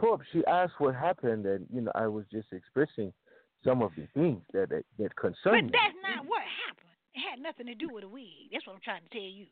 Pope, 0.00 0.22
she 0.32 0.44
asked 0.46 0.78
what 0.78 0.94
happened, 0.94 1.44
and 1.46 1.66
you 1.72 1.80
know, 1.82 1.92
I 1.94 2.06
was 2.06 2.24
just 2.30 2.52
expressing 2.52 3.12
some 3.66 3.82
of 3.82 3.90
the 3.96 4.06
things 4.14 4.40
that 4.52 4.68
that, 4.70 4.84
that 4.98 5.12
But 5.16 5.16
concern 5.16 5.66
me. 5.66 5.72
that's 5.72 5.96
not 6.02 6.24
what 6.26 6.42
happened. 6.66 6.94
It 7.14 7.20
had 7.28 7.40
nothing 7.40 7.66
to 7.66 7.74
do 7.74 7.88
with 7.92 8.04
a 8.04 8.08
weed. 8.08 8.48
That's 8.52 8.66
what 8.66 8.74
I'm 8.74 8.82
trying 8.84 9.02
to 9.02 9.08
tell 9.10 9.20
you. 9.20 9.46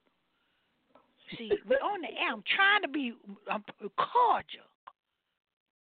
See, 1.37 1.51
we're 1.69 1.77
on 1.83 2.01
the 2.03 2.09
air. 2.09 2.33
I'm 2.33 2.45
trying 2.55 2.83
to 2.83 2.89
be 2.89 3.13
um, 3.51 3.65
cordial, 3.97 4.69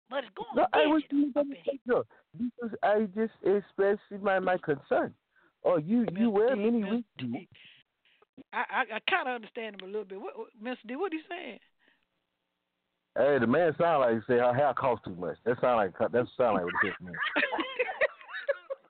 but 0.10 0.24
it's 0.24 0.34
going 0.36 0.50
No, 0.56 0.66
I 0.74 0.88
was 0.88 1.04
digital 1.10 1.42
up 1.42 1.46
in 1.48 1.58
here. 1.63 1.80
no, 1.86 2.04
because 2.38 2.76
I 2.84 3.08
just 3.16 3.34
expressed 3.44 4.02
my 4.22 4.40
my 4.40 4.58
concern. 4.58 5.13
Oh, 5.63 5.78
you 5.78 6.02
you 6.12 6.30
Mr. 6.30 6.32
wear 6.32 6.56
D, 6.56 6.62
many. 6.70 7.04
D. 7.18 7.48
I 8.54 8.58
I, 8.70 8.82
I 8.96 9.00
kind 9.10 9.28
of 9.28 9.36
understand 9.36 9.76
him 9.82 9.88
a 9.88 9.92
little 9.92 10.06
bit. 10.06 10.20
What, 10.22 10.38
what, 10.38 10.48
Mr. 10.63 10.78
D, 10.88 10.96
what 10.96 11.12
he 11.13 11.20
saying? 11.30 11.60
Hey, 13.18 13.38
the 13.40 13.48
man 13.48 13.74
sound 13.80 14.02
like 14.02 14.13
he 14.13 14.20
say 14.34 14.40
her 14.40 14.54
hair 14.54 14.74
costs 14.76 15.06
too 15.06 15.16
much. 15.16 15.38
That 15.46 15.60
sound 15.60 15.78
like 15.78 15.98
that 15.98 16.28
sound 16.38 16.56
like 16.56 16.66
what 16.66 16.74
to 16.82 17.04
me. 17.04 17.12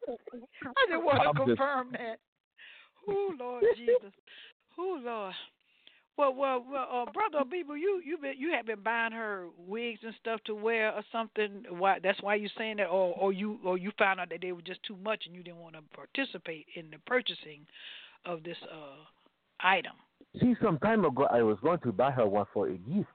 I 0.08 0.86
just 0.90 1.04
want 1.04 1.22
to 1.24 1.30
I'm 1.30 1.36
just- 1.36 1.48
confirm 1.48 1.90
that. 1.94 2.20
Oh 3.10 3.34
Lord 3.40 3.64
Jesus. 3.78 4.12
Oh 4.78 5.00
Lord. 5.04 5.34
Well, 6.18 6.34
well, 6.34 6.66
well, 6.68 6.88
uh, 7.08 7.12
brother 7.12 7.46
Bieber, 7.46 7.80
you 7.80 8.02
you 8.04 8.18
been 8.18 8.34
you 8.38 8.52
have 8.52 8.66
been 8.66 8.82
buying 8.82 9.12
her 9.12 9.48
wigs 9.56 10.00
and 10.04 10.16
stuff 10.20 10.40
to 10.46 10.56
wear 10.56 10.92
or 10.92 11.04
something. 11.12 11.64
Why? 11.70 12.00
That's 12.02 12.22
why 12.24 12.36
you're 12.36 12.50
saying 12.58 12.78
that, 12.78 12.88
or 12.88 13.14
or 13.16 13.32
you 13.32 13.60
or 13.64 13.78
you 13.78 13.92
found 14.00 14.20
out 14.20 14.30
that 14.32 14.42
they 14.42 14.52
were 14.52 14.64
just 14.64 14.82
too 14.84 14.98
much 15.04 15.24
and 15.28 15.36
you 15.36 15.44
didn't 15.44 15.60
want 15.60 15.76
to 15.76 15.82
participate 15.96 16.66
in 16.76 16.90
the 16.90 16.98
purchasing 17.06 17.68
of 18.26 18.44
this 18.44 18.58
uh 18.74 18.96
item. 19.60 19.94
See, 20.40 20.56
some 20.62 20.80
time 20.80 21.06
ago, 21.06 21.28
I 21.32 21.44
was 21.44 21.60
going 21.62 21.80
to 21.82 21.92
buy 21.92 22.10
her 22.12 22.26
one 22.28 22.46
for 22.52 22.68
a 22.68 22.78
gift, 22.78 23.10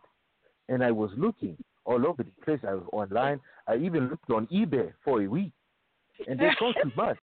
and 0.68 0.84
I 0.84 0.92
was 0.92 1.10
looking 1.16 1.56
all 1.84 2.06
over 2.06 2.22
the 2.22 2.30
place. 2.44 2.60
I 2.66 2.74
was 2.74 2.86
online. 2.92 3.40
I 3.66 3.76
even 3.76 4.08
looked 4.10 4.30
on 4.30 4.46
eBay 4.46 4.92
for 5.04 5.22
a 5.22 5.26
week, 5.26 5.50
and 6.28 6.38
they 6.38 6.50
cost 6.58 6.78
too 6.82 6.92
much. 6.96 7.18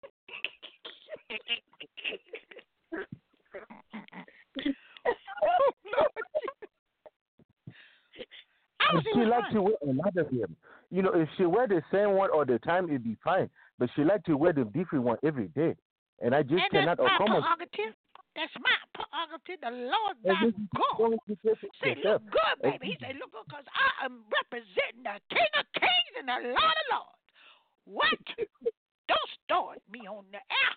I 8.81 8.95
And 8.95 9.03
see 9.05 9.11
she 9.15 9.19
what's 9.21 9.31
like 9.31 9.43
wrong. 9.45 9.53
to 9.55 9.63
wear 9.63 9.75
another 9.83 10.25
them. 10.25 10.57
You 10.91 11.03
know, 11.03 11.13
if 11.15 11.29
she 11.37 11.45
wear 11.45 11.67
the 11.67 11.83
same 11.93 12.13
one 12.13 12.31
all 12.31 12.45
the 12.45 12.59
time, 12.61 12.87
it'd 12.87 13.05
be 13.05 13.17
fine. 13.23 13.51
But 13.79 13.91
she 13.95 14.05
like 14.05 14.25
to 14.25 14.37
wear 14.37 14.53
the 14.53 14.65
different 14.65 15.05
one 15.05 15.19
every 15.23 15.49
day, 15.49 15.77
and 16.21 16.35
I 16.35 16.43
just 16.43 16.55
and 16.55 16.71
cannot 16.73 16.99
that's 16.99 17.09
my 17.21 17.39
accommodate. 17.39 17.95
That's 18.35 18.53
my 18.63 18.77
prerogative. 18.95 19.61
The 19.63 19.71
Lord 19.71 20.17
thy 20.23 20.47
God. 20.79 20.97
going 20.97 21.19
to 21.27 21.35
get 21.43 21.59
it 21.61 21.71
Say, 21.83 21.97
look 22.05 22.23
good, 22.31 22.57
baby. 22.63 22.95
He 22.95 22.97
said, 23.01 23.17
look 23.19 23.33
good 23.33 23.43
because 23.51 23.67
I 23.67 24.07
am 24.07 24.23
representing 24.31 25.03
the 25.03 25.19
King 25.35 25.53
of 25.59 25.67
Kings 25.75 26.15
and 26.23 26.29
the 26.29 26.55
Lord 26.55 26.77
of 26.79 26.87
Lords. 26.95 27.19
What? 27.85 28.15
Don't 29.09 29.31
start 29.45 29.81
me 29.91 30.07
on 30.07 30.25
the 30.31 30.39
air. 30.39 30.75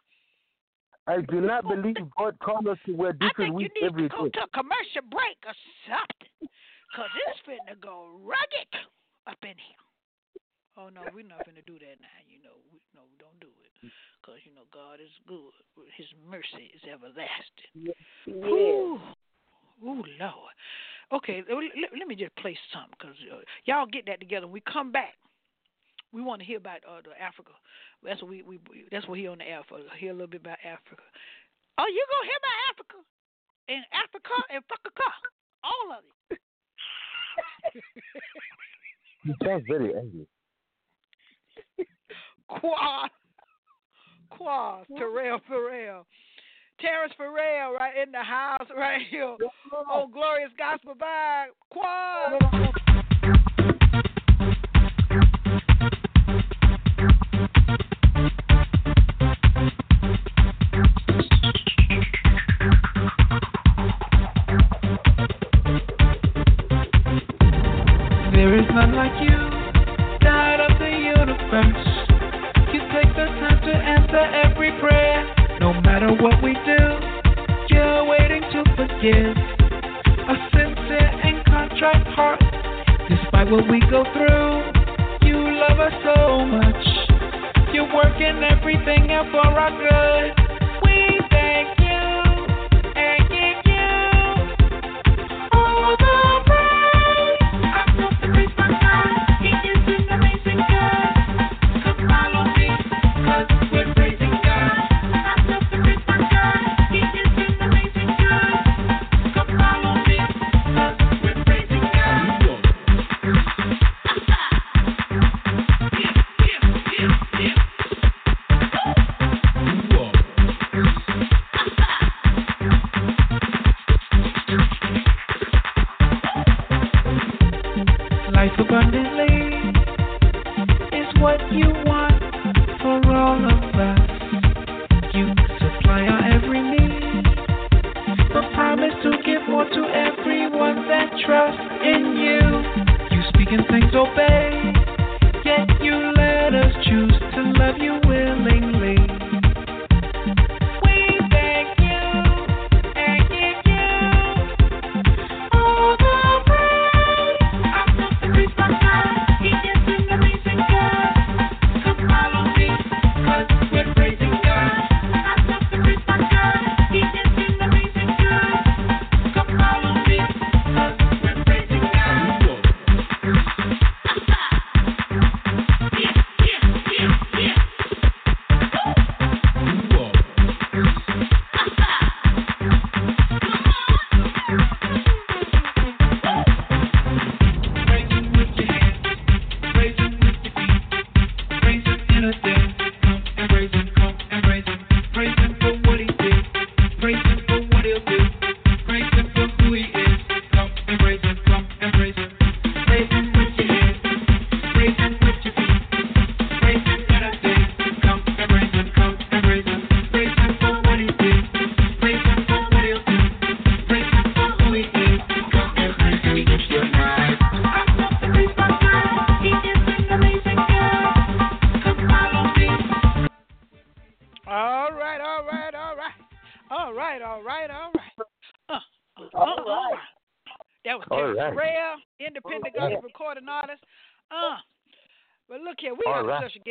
I 1.08 1.22
do 1.22 1.42
not 1.42 1.68
believe 1.68 1.98
God 2.18 2.38
called 2.40 2.68
us 2.68 2.78
to 2.86 2.94
wear 2.94 3.14
I 3.22 3.30
think 3.36 3.60
you 3.60 3.68
need 3.82 3.96
to 3.98 4.08
go 4.10 4.26
day. 4.26 4.40
to 4.40 4.42
a 4.46 4.52
commercial 4.56 5.04
break 5.10 5.38
or 5.46 5.56
something 5.90 6.32
because 6.88 7.12
it's 7.28 7.42
finna 7.44 7.76
go 7.82 8.16
rugged 8.22 8.74
up 9.28 9.38
in 9.44 9.58
here. 9.58 9.82
Oh, 10.78 10.88
no, 10.88 11.02
we're 11.14 11.28
not 11.28 11.44
finna 11.44 11.66
do 11.66 11.76
that 11.84 12.00
now. 12.00 12.18
You 12.30 12.40
know, 12.46 12.64
we, 12.72 12.80
no, 12.96 13.02
don't 13.20 13.38
do 13.42 13.52
it 13.66 13.92
because, 14.22 14.40
you 14.46 14.54
know, 14.56 14.70
God 14.72 15.02
is 15.04 15.12
good. 15.28 15.52
His 15.98 16.08
mercy 16.30 16.72
is 16.72 16.82
everlasting. 16.88 17.74
Yeah. 17.76 17.98
Ooh, 18.48 19.00
ooh, 19.84 20.04
Lord. 20.22 20.54
Okay, 21.12 21.44
let, 21.50 21.58
let- 21.58 21.98
let 21.98 22.08
me 22.08 22.16
just 22.16 22.36
play 22.38 22.58
something 22.72 22.96
because 22.98 23.18
uh, 23.34 23.42
y'all 23.66 23.86
get 23.86 24.06
that 24.06 24.20
together. 24.22 24.46
When 24.46 24.54
we 24.54 24.64
come 24.72 24.92
back, 24.92 25.16
we 26.14 26.22
want 26.22 26.42
to 26.42 26.46
hear 26.46 26.58
about 26.58 26.84
uh, 26.88 27.02
the 27.04 27.16
Africa. 27.22 27.52
That's 28.04 28.22
what 28.22 28.30
we, 28.30 28.44
we 28.44 28.60
that's 28.92 29.08
what 29.08 29.18
he 29.18 29.28
on 29.28 29.40
the 29.40 29.48
air 29.48 29.62
for. 29.68 29.80
Hear 29.98 30.12
a 30.12 30.14
little 30.14 30.28
bit 30.28 30.42
about 30.42 30.60
Africa. 30.64 31.04
Oh, 31.78 31.88
you 31.88 32.06
gonna 32.10 32.28
hear 32.28 32.40
about 32.42 32.58
Africa 32.72 32.98
and 33.70 33.84
Africa 33.96 34.36
and 34.50 34.64
Africa, 34.68 35.08
all 35.64 35.92
of 35.98 36.04
it. 36.30 36.40
He 39.24 39.34
sounds 39.46 39.64
very 39.68 39.94
angry. 39.96 40.26
Quad, 42.48 43.10
Quad, 44.32 44.86
Terrell 44.98 45.40
Farrell, 45.48 46.08
Terrence 46.80 47.14
Farrell, 47.18 47.74
right 47.74 47.98
in 48.02 48.12
the 48.12 48.24
house, 48.24 48.68
right 48.76 49.02
here. 49.12 49.38
Oh, 49.88 50.10
glorious 50.12 50.50
gospel 50.58 50.96
vibe, 50.96 51.50
Quad. 51.70 52.42
Forgive. 79.02 79.36
A 79.36 80.36
sincere 80.54 81.12
and 81.24 81.46
contrite 81.46 82.08
heart. 82.14 82.40
Despite 83.10 83.50
what 83.50 83.70
we 83.70 83.80
go 83.90 84.04
through, 84.14 85.28
you 85.28 85.60
love 85.60 85.80
us 85.80 85.94
so 86.04 86.46
much. 86.46 87.74
You're 87.74 87.94
working 87.94 88.44
everything 88.44 89.12
out 89.12 89.32
for 89.32 89.40
our 89.40 89.72
good. 89.72 90.41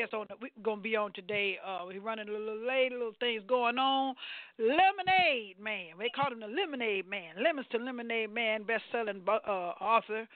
Guest 0.00 0.14
on. 0.14 0.26
We're 0.40 0.50
gonna 0.62 0.80
be 0.80 0.96
on 0.96 1.12
today. 1.12 1.58
Uh, 1.64 1.80
we're 1.86 2.00
running 2.00 2.28
a 2.28 2.32
little 2.32 2.66
late, 2.66 2.92
little 2.92 3.12
things 3.20 3.42
going 3.46 3.78
on. 3.78 4.14
Lemonade 4.58 5.60
Man, 5.62 5.94
they 5.98 6.08
call 6.08 6.32
him 6.32 6.40
the 6.40 6.46
Lemonade 6.46 7.08
Man. 7.08 7.34
Lemons 7.42 7.66
to 7.72 7.78
Lemonade 7.78 8.32
Man, 8.32 8.62
best-selling 8.62 9.22
uh, 9.28 9.50
author. 9.50 10.26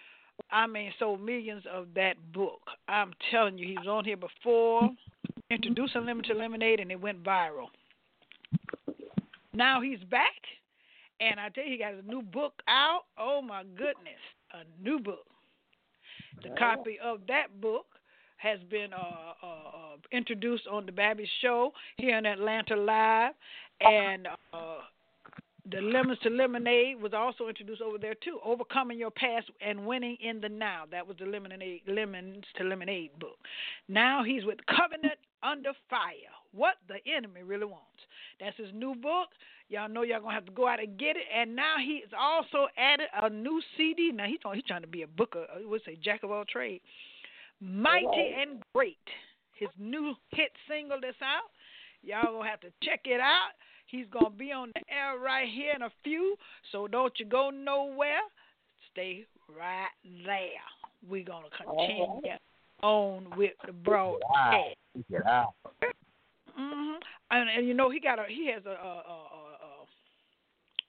I 0.51 0.67
mean, 0.67 0.93
sold 0.99 1.23
millions 1.23 1.63
of 1.73 1.89
that 1.95 2.15
book. 2.33 2.61
I'm 2.89 3.13
telling 3.31 3.57
you, 3.57 3.69
he 3.69 3.79
was 3.79 3.87
on 3.87 4.05
here 4.05 4.17
before, 4.17 4.91
introducing 5.51 6.05
Lemon 6.05 6.25
to 6.25 6.35
Lemonade, 6.35 6.81
and 6.81 6.91
it 6.91 7.01
went 7.01 7.23
viral. 7.23 7.69
Now 9.53 9.81
he's 9.81 10.03
back, 10.11 10.33
and 11.21 11.39
I 11.39 11.49
tell 11.51 11.65
you, 11.65 11.73
he 11.73 11.79
got 11.79 11.95
a 11.95 12.03
new 12.03 12.23
book 12.23 12.55
out. 12.69 13.03
Oh 13.17 13.41
my 13.41 13.63
goodness, 13.63 14.21
a 14.53 14.83
new 14.83 14.99
book. 14.99 15.25
The 16.43 16.51
copy 16.59 16.99
of 17.03 17.21
that 17.29 17.61
book 17.61 17.87
has 18.45 18.59
been 18.71 18.93
uh, 18.93 19.33
uh, 19.43 19.47
uh, 19.47 19.97
introduced 20.13 20.65
on 20.71 20.85
the 20.85 20.93
Babby 20.93 21.27
Show 21.41 21.73
here 21.97 22.19
in 22.19 22.27
Atlanta 22.27 22.77
Live, 22.77 23.33
and 23.81 24.29
uh, 24.53 24.81
the 25.71 25.81
Lemons 25.81 26.19
to 26.23 26.29
Lemonade 26.29 27.01
was 27.01 27.15
also 27.15 27.49
introduced 27.49 27.81
over 27.81 27.97
there 27.97 28.15
too. 28.23 28.39
Overcoming 28.45 28.99
your 28.99 29.11
past 29.11 29.47
and 29.67 29.87
winning 29.87 30.19
in 30.23 30.43
the 30.43 30.49
now. 30.51 30.85
That 30.91 31.07
was 31.07 31.17
the 31.19 31.25
Lemonade 31.25 31.81
Lemons 31.89 32.45
to 32.59 32.65
Lemonade 32.65 33.19
book. 33.19 33.39
Now 33.89 34.23
he's 34.23 34.45
with 34.45 34.59
Covenant 34.67 35.19
Under 35.43 35.73
Fire. 35.89 36.13
What 36.53 36.75
the 36.87 36.97
enemy 37.11 37.43
really 37.43 37.65
wants. 37.65 37.89
That's 38.41 38.57
his 38.59 38.69
new 38.75 38.95
book. 38.95 39.29
Y'all 39.71 39.89
know 39.89 40.03
y'all 40.03 40.21
gonna 40.21 40.35
have 40.35 40.45
to 40.45 40.53
go 40.53 40.69
out 40.69 40.81
and 40.81 40.99
get 40.99 41.17
it. 41.17 41.25
And 41.35 41.57
now 41.57 41.77
he's 41.79 42.13
also 42.17 42.69
added 42.77 43.07
a 43.23 43.31
new 43.31 43.63
CD. 43.79 44.13
Now 44.13 44.27
he's 44.27 44.39
he's 44.53 44.65
trying 44.65 44.83
to 44.83 44.87
be 44.87 45.01
a 45.01 45.07
booker. 45.07 45.47
I 45.51 45.65
would 45.65 45.81
say 45.87 45.97
jack 46.05 46.23
of 46.25 46.31
all 46.31 46.45
trades. 46.45 46.85
Mighty 47.65 48.35
and 48.41 48.63
Great. 48.75 48.99
His 49.59 49.69
new 49.79 50.15
hit 50.31 50.51
single 50.69 50.99
that's 51.01 51.17
out. 51.23 51.51
Y'all 52.03 52.37
gonna 52.37 52.49
have 52.49 52.61
to 52.61 52.73
check 52.83 53.01
it 53.07 53.21
out. 53.21 53.53
He's 53.87 54.07
gonna 54.11 54.31
be 54.31 54.53
on 54.53 54.73
the 54.75 54.83
air 54.93 55.19
right 55.19 55.49
here 55.49 55.73
in 55.75 55.83
a 55.83 55.91
few. 56.03 56.37
So 56.73 56.87
don't 56.87 57.13
you 57.19 57.25
go 57.25 57.51
nowhere. 57.51 58.21
Stay 58.93 59.25
right 59.49 59.89
there. 60.27 60.65
We're 61.09 61.25
gonna 61.25 61.49
continue 61.57 62.37
on 62.83 63.27
with 63.37 63.53
the 63.67 63.73
broadcast. 63.73 64.77
Get 65.11 65.27
out. 65.27 65.55
hmm 66.55 66.95
And, 67.31 67.49
and 67.49 67.67
you 67.67 67.75
know 67.75 67.91
he 67.91 68.01
got 68.01 68.19
a 68.19 68.25
he 68.29 68.51
has 68.53 68.65
a 68.67 68.71
a, 68.71 68.73
a, 68.73 69.17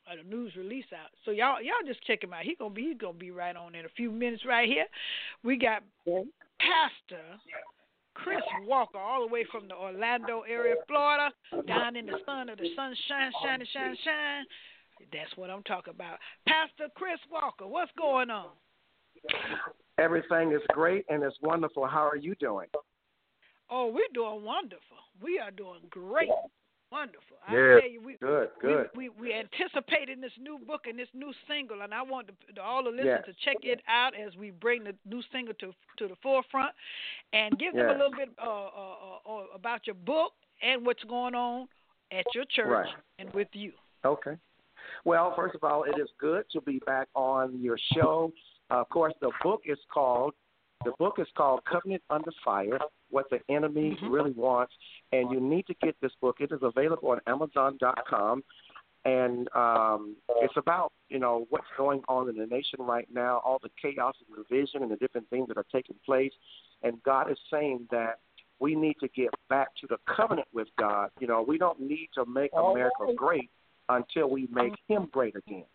a, 0.10 0.18
a, 0.18 0.20
a 0.20 0.24
news 0.24 0.56
release 0.56 0.86
out. 0.94 1.12
So 1.24 1.32
y'all 1.32 1.62
y'all 1.62 1.86
just 1.86 2.04
check 2.06 2.24
him 2.24 2.34
out. 2.34 2.44
He 2.44 2.56
gonna 2.56 2.74
be 2.74 2.84
he's 2.90 2.98
gonna 2.98 3.14
be 3.14 3.32
right 3.32 3.56
on 3.56 3.76
in 3.76 3.86
a 3.86 3.90
few 3.96 4.12
minutes 4.12 4.44
right 4.46 4.68
here. 4.68 4.86
We 5.44 5.58
got 5.58 5.84
Pastor 6.60 7.24
Chris 8.16 8.42
Walker 8.66 8.98
all 8.98 9.28
the 9.28 9.34
way 9.34 9.46
from 9.52 9.68
the 9.68 9.76
Orlando 9.76 10.42
area, 10.42 10.76
Florida, 10.88 11.32
down 11.68 11.96
in 11.96 12.06
the 12.06 12.20
sun 12.26 12.50
of 12.50 12.58
the 12.58 12.70
sunshine, 12.76 13.32
shine, 13.44 13.66
shine, 13.74 13.96
shine. 14.04 14.46
That's 15.12 15.36
what 15.36 15.50
I'm 15.50 15.64
talking 15.64 15.94
about. 15.94 16.18
Pastor 16.48 16.88
Chris 16.96 17.20
Walker, 17.30 17.68
what's 17.68 17.92
going 17.98 18.30
on? 18.30 18.52
Everything 19.98 20.52
is 20.52 20.62
great 20.70 21.06
and 21.10 21.24
it's 21.24 21.38
wonderful. 21.42 21.86
How 21.86 22.08
are 22.08 22.16
you 22.16 22.36
doing? 22.36 22.68
Oh, 23.70 23.88
we're 23.88 24.14
doing 24.14 24.44
wonderful. 24.44 24.98
We 25.22 25.40
are 25.40 25.52
doing 25.52 25.82
great. 25.90 26.30
Wonderful. 26.96 27.38
I 27.46 27.54
Yeah. 27.54 27.80
tell 27.82 27.90
you, 27.90 28.02
we, 28.02 28.14
Good, 28.18 28.50
good. 28.62 28.90
We, 28.96 29.10
we 29.10 29.22
we 29.28 29.34
anticipating 29.34 30.22
this 30.22 30.32
new 30.40 30.58
book 30.58 30.88
and 30.88 30.98
this 30.98 31.10
new 31.14 31.34
single, 31.46 31.82
and 31.82 31.94
I 31.94 32.02
want 32.02 32.28
the, 32.28 32.62
all 32.62 32.84
the 32.84 32.90
listeners 32.90 33.24
Yes. 33.28 33.36
to 33.36 33.46
check 33.46 33.58
it 33.64 33.82
out 33.88 34.16
as 34.16 34.36
we 34.38 34.52
bring 34.52 34.86
the 34.86 34.96
new 35.06 35.22
single 35.32 35.54
to 35.56 35.74
to 35.98 36.08
the 36.08 36.16
forefront, 36.24 36.74
and 37.34 37.60
give 37.60 37.74
them 37.74 37.90
a 37.90 37.94
little 37.94 38.16
bit 38.16 38.30
uh, 38.42 38.50
uh, 38.50 38.96
uh, 39.28 39.30
uh, 39.30 39.46
about 39.54 39.86
your 39.88 39.96
book 39.96 40.32
and 40.62 40.86
what's 40.86 41.04
going 41.04 41.36
on 41.36 41.68
at 42.14 42.26
your 42.34 42.46
church 42.46 42.68
Right. 42.88 42.96
and 43.20 43.34
with 43.34 43.50
you. 43.54 43.74
Okay. 44.06 44.38
Well, 45.04 45.36
first 45.36 45.56
of 45.56 45.64
all, 45.66 45.84
it 45.84 46.00
is 46.00 46.10
good 46.18 46.46
to 46.54 46.62
be 46.62 46.80
back 46.86 47.10
on 47.14 47.60
your 47.62 47.78
show. 47.94 48.32
Of 48.70 48.88
course, 48.90 49.14
the 49.20 49.32
book 49.44 49.64
is 49.66 49.80
called 49.94 50.34
the 50.86 50.94
book 50.98 51.16
is 51.20 51.28
called 51.36 51.62
Covenant 51.66 52.04
Under 52.10 52.32
Fire: 52.44 52.80
What 53.10 53.26
the 53.30 53.40
Enemy 53.54 53.98
Really 54.10 54.32
Wants, 54.32 54.74
and 55.12 55.32
you 55.32 55.40
need 55.40 55.66
to 55.68 55.74
get 55.82 55.96
this 56.02 56.12
book. 56.22 56.38
It 56.40 56.52
is 56.52 56.60
available 56.62 57.10
on 57.10 57.20
Amazon.com, 57.28 58.44
and 59.04 59.48
um, 59.56 60.16
it's 60.38 60.56
about 60.58 60.92
you 61.10 61.20
know 61.20 61.46
what's 61.50 61.68
going 61.78 62.02
on 62.08 62.30
in 62.30 62.38
the 62.38 62.46
nation 62.46 62.80
right 62.80 63.08
now, 63.14 63.42
all 63.44 63.60
the 63.62 63.70
chaos 63.82 64.16
and 64.28 64.38
division, 64.48 64.84
and 64.84 64.92
the 64.92 64.98
different 64.98 65.30
things 65.30 65.48
that 65.48 65.58
are 65.58 65.66
taking 65.72 65.96
place. 66.06 66.32
And 66.84 67.02
God 67.04 67.32
is 67.32 67.38
saying 67.52 67.88
that 67.92 68.20
we 68.60 68.76
need 68.76 68.96
to 69.02 69.08
get 69.10 69.30
back 69.50 69.70
to 69.82 69.88
the 69.88 69.98
covenant 70.16 70.48
with 70.54 70.68
God. 70.80 71.10
You 71.20 71.28
know, 71.28 71.44
we 71.46 71.58
don't 71.58 71.80
need 71.80 72.10
to 72.16 72.26
make 72.26 72.52
America 72.54 73.14
great 73.16 73.50
until 73.90 74.30
we 74.30 74.48
make 74.52 74.74
Him 74.88 75.10
great 75.12 75.36
again. 75.36 75.66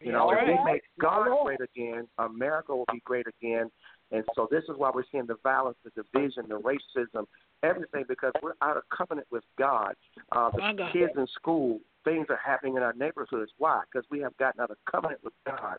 You 0.00 0.12
know, 0.12 0.30
if 0.30 0.38
we 0.46 0.72
make 0.72 0.82
God 1.00 1.26
great 1.44 1.60
again, 1.60 2.06
America 2.18 2.76
will 2.76 2.84
be 2.92 3.00
great 3.04 3.26
again. 3.26 3.70
And 4.12 4.24
so 4.34 4.46
this 4.50 4.62
is 4.64 4.76
why 4.76 4.90
we're 4.94 5.04
seeing 5.10 5.26
the 5.26 5.36
violence, 5.42 5.76
the 5.84 5.90
division, 5.90 6.44
the 6.48 6.60
racism, 6.60 7.24
everything, 7.62 8.04
because 8.08 8.32
we're 8.42 8.54
out 8.62 8.76
of 8.76 8.84
covenant 8.96 9.26
with 9.30 9.44
God. 9.58 9.94
Uh, 10.32 10.50
the 10.50 10.72
God. 10.76 10.92
kids 10.92 11.12
in 11.16 11.26
school, 11.34 11.80
things 12.04 12.26
are 12.30 12.38
happening 12.44 12.76
in 12.76 12.82
our 12.82 12.92
neighborhoods. 12.92 13.50
Why? 13.58 13.82
Because 13.90 14.06
we 14.10 14.20
have 14.20 14.36
gotten 14.36 14.60
out 14.60 14.70
of 14.70 14.76
covenant 14.90 15.20
with 15.24 15.34
God. 15.44 15.78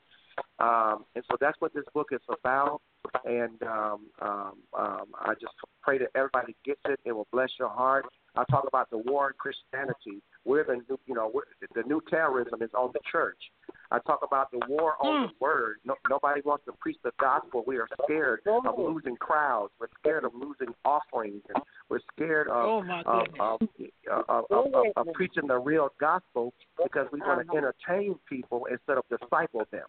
Um, 0.60 1.06
and 1.16 1.24
so 1.32 1.38
that's 1.40 1.60
what 1.60 1.74
this 1.74 1.86
book 1.94 2.10
is 2.12 2.22
about. 2.30 2.82
And 3.26 3.62
um, 3.64 4.08
um, 4.22 4.54
um, 4.78 5.06
I 5.20 5.34
just 5.40 5.54
pray 5.82 5.98
that 6.00 6.10
everybody 6.16 6.56
gets 6.66 6.82
it. 6.86 7.00
It 7.06 7.14
will 7.14 7.28
bless 7.32 7.50
your 7.58 7.70
heart. 7.70 8.06
I 8.36 8.44
talk 8.52 8.66
about 8.68 8.90
the 8.90 8.98
war 8.98 9.28
on 9.28 9.32
Christianity. 9.38 10.22
We're 10.46 10.64
the 10.64 10.82
new, 10.90 11.00
you 11.06 11.16
know, 11.16 11.32
we're, 11.34 11.44
the 11.74 11.88
new 11.88 12.02
terrorism 12.10 12.62
is 12.62 12.70
on 12.78 12.92
the 12.94 13.00
church. 13.12 13.40
I 13.92 14.00
talk 14.00 14.20
about 14.24 14.52
the 14.52 14.60
war 14.68 14.94
on 15.00 15.22
hmm. 15.22 15.26
the 15.28 15.34
word. 15.40 15.78
No, 15.86 15.96
nobody 16.10 16.42
wants 16.44 16.66
to 16.66 16.74
preach 16.74 16.98
the 17.04 17.12
gospel. 17.20 17.64
We 17.66 17.78
are 17.78 17.88
scared 18.04 18.42
of 18.46 18.64
oh. 18.66 18.92
losing 18.92 19.16
crowds. 19.16 19.72
We're 19.80 19.88
scared 20.00 20.26
of 20.26 20.34
losing 20.34 20.74
offerings. 20.84 21.42
And 21.54 21.64
we're 21.90 22.00
scared 22.14 22.48
of, 22.48 22.66
Oh, 22.66 22.84
my 22.84 23.02
of, 23.02 23.28
of, 23.40 23.62
of, 24.12 24.46
of, 24.50 24.74
of, 24.74 24.86
of 24.96 25.14
preaching 25.14 25.48
the 25.48 25.58
real 25.58 25.90
gospel 26.00 26.54
because 26.84 27.08
we 27.12 27.20
want 27.20 27.48
to 27.48 27.58
entertain 27.58 28.16
people 28.28 28.68
instead 28.70 28.98
of 28.98 29.04
disciple 29.10 29.66
them. 29.72 29.86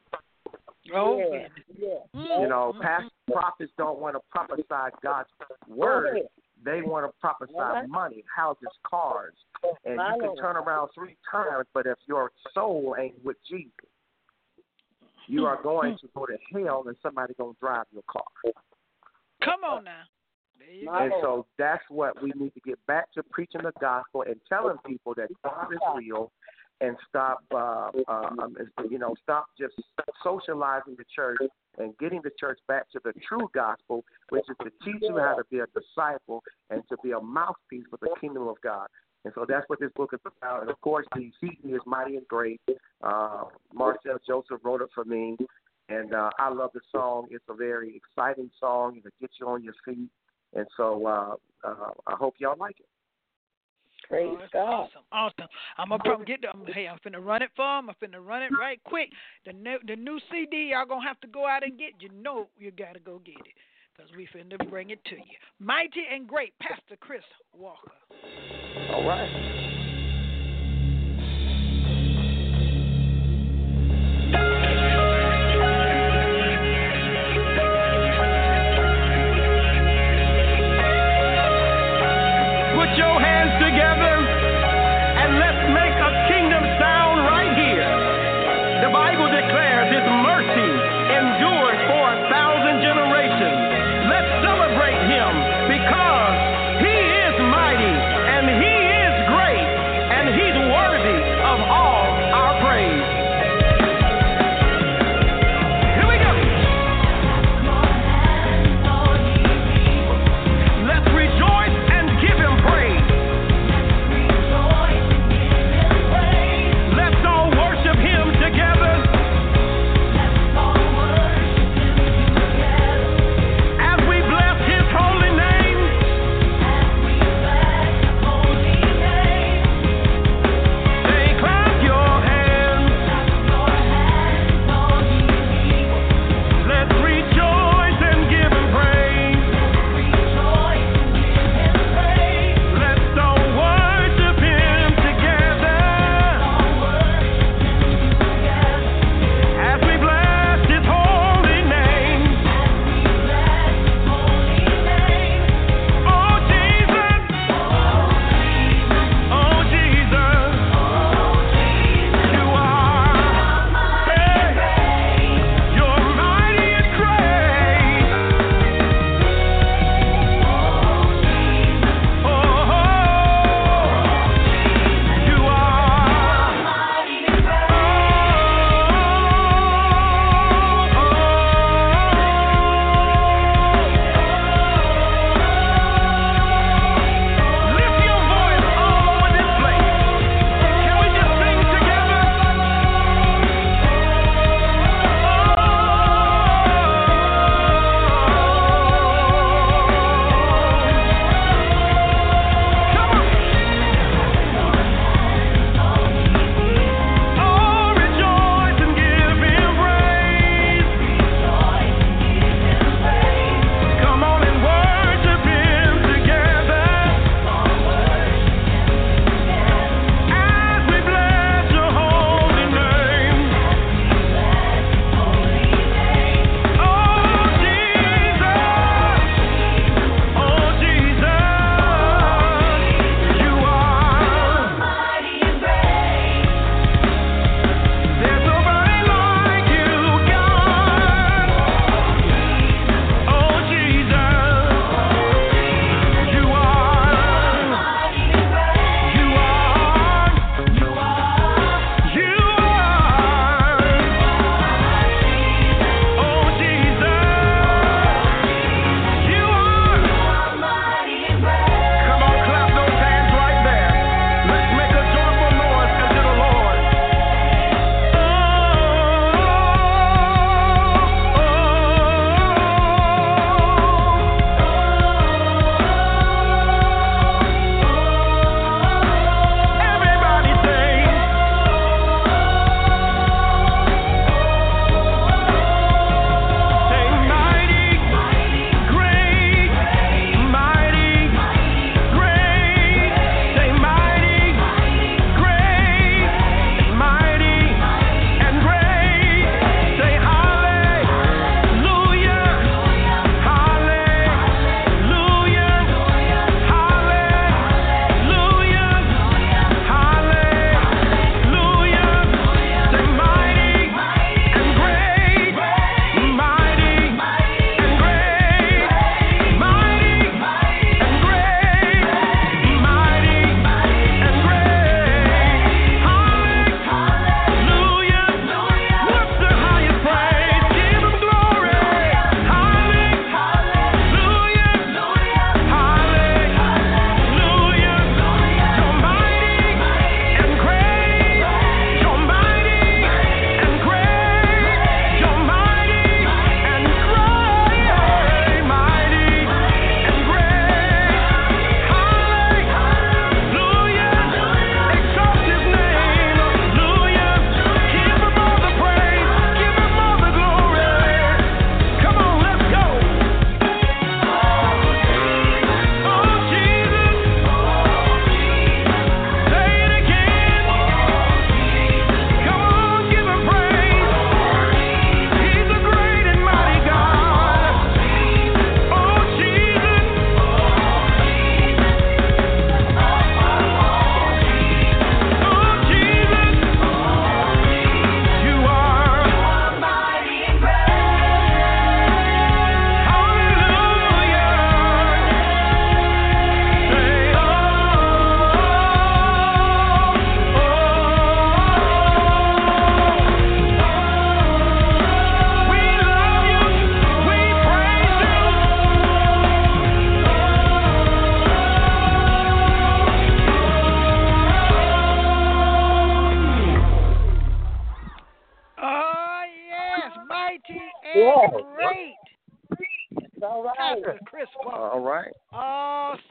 Oh, 0.95 1.19
Yeah. 1.19 1.49
Yeah. 1.77 2.41
You 2.41 2.49
know, 2.49 2.73
mm-hmm. 2.73 2.83
past 2.83 3.07
prophets 3.31 3.73
don't 3.77 3.99
want 4.01 4.17
to 4.17 4.21
prophesy 4.31 4.97
God's 5.03 5.29
word. 5.69 6.19
They 6.65 6.83
want 6.83 7.07
to 7.07 7.13
prophesy 7.21 7.53
What? 7.55 7.89
money, 7.89 8.25
houses, 8.35 8.69
cars. 8.89 9.35
And 9.85 9.97
My 9.97 10.15
you 10.15 10.21
can 10.21 10.29
Lord. 10.29 10.39
turn 10.41 10.57
around 10.57 10.91
three 10.95 11.17
times, 11.31 11.67
but 11.73 11.87
if 11.87 11.99
your 12.07 12.33
soul 12.53 12.97
ain't 12.99 13.23
with 13.25 13.37
Jesus, 13.49 13.73
you 15.27 15.47
are 15.47 15.63
going 15.63 15.97
to 16.01 16.09
go 16.15 16.27
to 16.27 16.37
hell 16.53 16.85
and 16.87 16.97
somebody 17.03 17.35
going 17.35 17.55
to 17.55 17.61
drive 17.61 17.85
your 17.93 18.03
car. 18.11 18.23
Come 19.45 19.63
on 19.65 19.85
now. 19.85 20.03
There 20.59 20.71
you 20.71 20.87
go. 20.87 20.93
My 20.93 21.03
And 21.05 21.11
Lord. 21.11 21.23
so 21.23 21.47
that's 21.59 21.85
what 21.89 22.21
we 22.23 22.33
need 22.35 22.55
to 22.55 22.61
get 22.61 22.85
back 22.87 23.13
to 23.13 23.23
preaching 23.23 23.63
the 23.63 23.73
gospel 23.81 24.23
and 24.23 24.37
telling 24.49 24.79
people 24.87 25.15
that 25.15 25.29
God 25.45 25.73
is 25.73 25.79
real 25.95 26.33
and 26.81 26.97
stop, 27.09 27.43
uh, 27.53 27.91
uh, 28.07 28.31
um, 28.39 28.57
you 28.89 28.99
know, 28.99 29.15
stop 29.23 29.47
just 29.59 29.75
socializing 30.23 30.95
the 30.97 31.05
church 31.15 31.39
and 31.79 31.97
getting 31.99 32.21
the 32.23 32.31
church 32.39 32.59
back 32.69 32.91
to 32.91 33.01
the 33.05 33.13
true 33.29 33.49
gospel, 33.55 34.05
which 34.31 34.45
is 34.49 34.57
to 34.63 34.71
teach 34.85 35.03
you 35.03 35.19
how 35.19 35.35
to 35.35 35.45
be 35.51 35.59
a 35.59 35.67
disciple 35.79 36.43
and 36.71 36.83
to 36.89 36.97
be 37.03 37.13
a 37.13 37.21
mouthpiece 37.21 37.85
for 37.91 37.99
the 38.01 38.09
kingdom 38.21 38.47
of 38.49 38.57
God. 38.63 38.87
And 39.25 39.33
so 39.35 39.45
that's 39.49 39.69
what 39.69 39.81
this 39.81 39.91
book 39.97 40.11
is 40.13 40.21
about. 40.25 40.63
And 40.63 40.71
of 40.71 40.81
course, 40.81 41.07
the 41.15 41.31
CD 41.41 41.75
is 41.75 41.81
mighty 41.87 42.17
and 42.17 42.27
great. 42.29 42.61
Uh, 43.03 43.45
Marcel 43.75 44.19
Joseph 44.27 44.61
wrote 44.63 44.81
it 44.81 44.91
for 44.95 45.05
me, 45.05 45.37
and 45.89 46.15
uh, 46.15 46.31
I 46.39 46.51
love 46.51 46.71
the 46.75 46.81
song. 46.93 47.27
It's 47.31 47.45
a 47.49 47.55
very 47.55 47.97
exciting 47.97 48.51
song. 48.61 48.97
It'll 48.99 49.11
get 49.21 49.31
you 49.41 49.49
on 49.49 49.65
your 49.65 49.75
feet. 49.85 50.09
And 50.55 50.67
so 50.77 51.07
uh, 51.07 51.35
uh, 51.65 51.91
I 52.07 52.15
hope 52.15 52.37
y'all 52.39 52.57
like 52.59 52.79
it. 52.79 52.87
Praise 54.09 54.29
Oh, 54.31 54.47
God. 54.53 54.69
Awesome, 54.69 55.03
awesome. 55.13 55.49
I'm 55.77 55.89
gonna 55.91 56.03
probably 56.03 56.27
get 56.27 56.41
the. 56.41 56.73
Hey, 56.73 56.89
I'm 56.89 56.99
finna 56.99 57.25
run 57.25 57.43
it 57.43 57.51
for 57.55 57.79
him. 57.79 57.91
I'm 57.91 57.97
finna 58.03 58.25
run 58.25 58.43
it 58.43 58.51
right 58.59 58.81
quick. 58.85 59.11
The 59.45 59.53
new, 59.53 59.79
the 59.87 59.97
new 59.97 60.19
CD, 60.31 60.71
y'all 60.73 60.87
gonna 60.87 61.07
have 61.07 61.21
to 61.21 61.27
go 61.27 61.47
out 61.47 61.63
and 61.63 61.79
get. 61.79 61.93
You 62.01 62.09
know, 62.23 62.49
you 62.59 62.71
gotta 62.71 63.01
go 63.01 63.21
get 63.25 63.37
it, 63.37 63.55
cause 63.97 64.07
we 64.17 64.27
finna 64.35 64.59
bring 64.71 64.91
it 64.91 65.05
to 65.07 65.17
you. 65.17 65.37
Mighty 65.61 66.05
and 66.11 66.27
great, 66.27 66.55
Pastor 66.59 66.97
Chris 67.01 67.23
Walker. 67.53 67.93
All 68.93 69.07
right. 69.07 69.75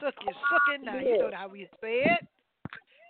Oh, 0.08 0.24
sookie, 0.24 0.32
sookie. 0.32 0.84
Now 0.84 0.98
you 0.98 1.18
know 1.18 1.30
how 1.36 1.48
we 1.48 1.68
say 1.80 2.02
it. 2.04 2.20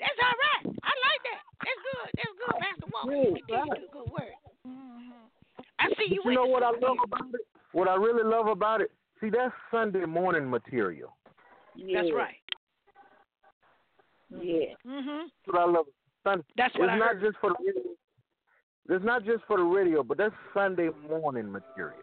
That's 0.01 0.19
all 0.23 0.35
right. 0.35 0.77
I 0.83 0.93
like 1.07 1.23
that. 1.27 1.43
That's 1.63 1.83
good. 1.87 2.09
That's 2.17 2.35
good, 2.39 2.55
Pastor 2.59 2.89
Walker. 2.93 3.15
Yeah, 3.15 3.39
You 3.49 3.55
right. 3.55 3.81
do 3.81 3.87
good 3.93 4.11
work. 4.13 4.35
hmm 4.65 5.11
I 5.81 5.87
see 5.99 6.13
you. 6.15 6.21
But 6.25 6.31
you 6.31 6.37
know 6.37 6.47
what 6.47 6.63
I 6.63 6.71
love 6.71 6.81
sookie. 6.99 7.05
about 7.05 7.35
it? 7.35 7.41
What 7.73 7.89
I 7.89 7.95
really 7.95 8.25
love 8.25 8.47
about 8.47 8.81
it? 8.81 8.91
See, 9.21 9.31
that's 9.31 9.53
Sunday 9.71 10.05
morning 10.07 10.49
material. 10.49 11.17
Yeah. 11.77 12.03
That's 12.03 12.15
right. 12.15 12.37
Yeah. 14.31 14.75
Mhm. 14.87 15.25
That's 15.47 15.47
what 15.47 15.59
I 15.59 15.65
love. 15.71 15.87
Sun- 16.25 16.45
That's 16.57 16.75
what 16.75 16.85
it's 16.85 16.93
I 16.93 16.99
not 16.99 17.09
heard. 17.17 17.21
just 17.23 17.39
for 17.39 17.51
the 17.51 17.57
radio. 17.65 17.83
It's 18.91 19.05
not 19.05 19.25
just 19.25 19.45
for 19.47 19.57
the 19.59 19.63
radio, 19.65 20.03
but 20.03 20.17
that's 20.19 20.35
Sunday 20.55 20.89
morning 21.09 21.51
material. 21.51 22.01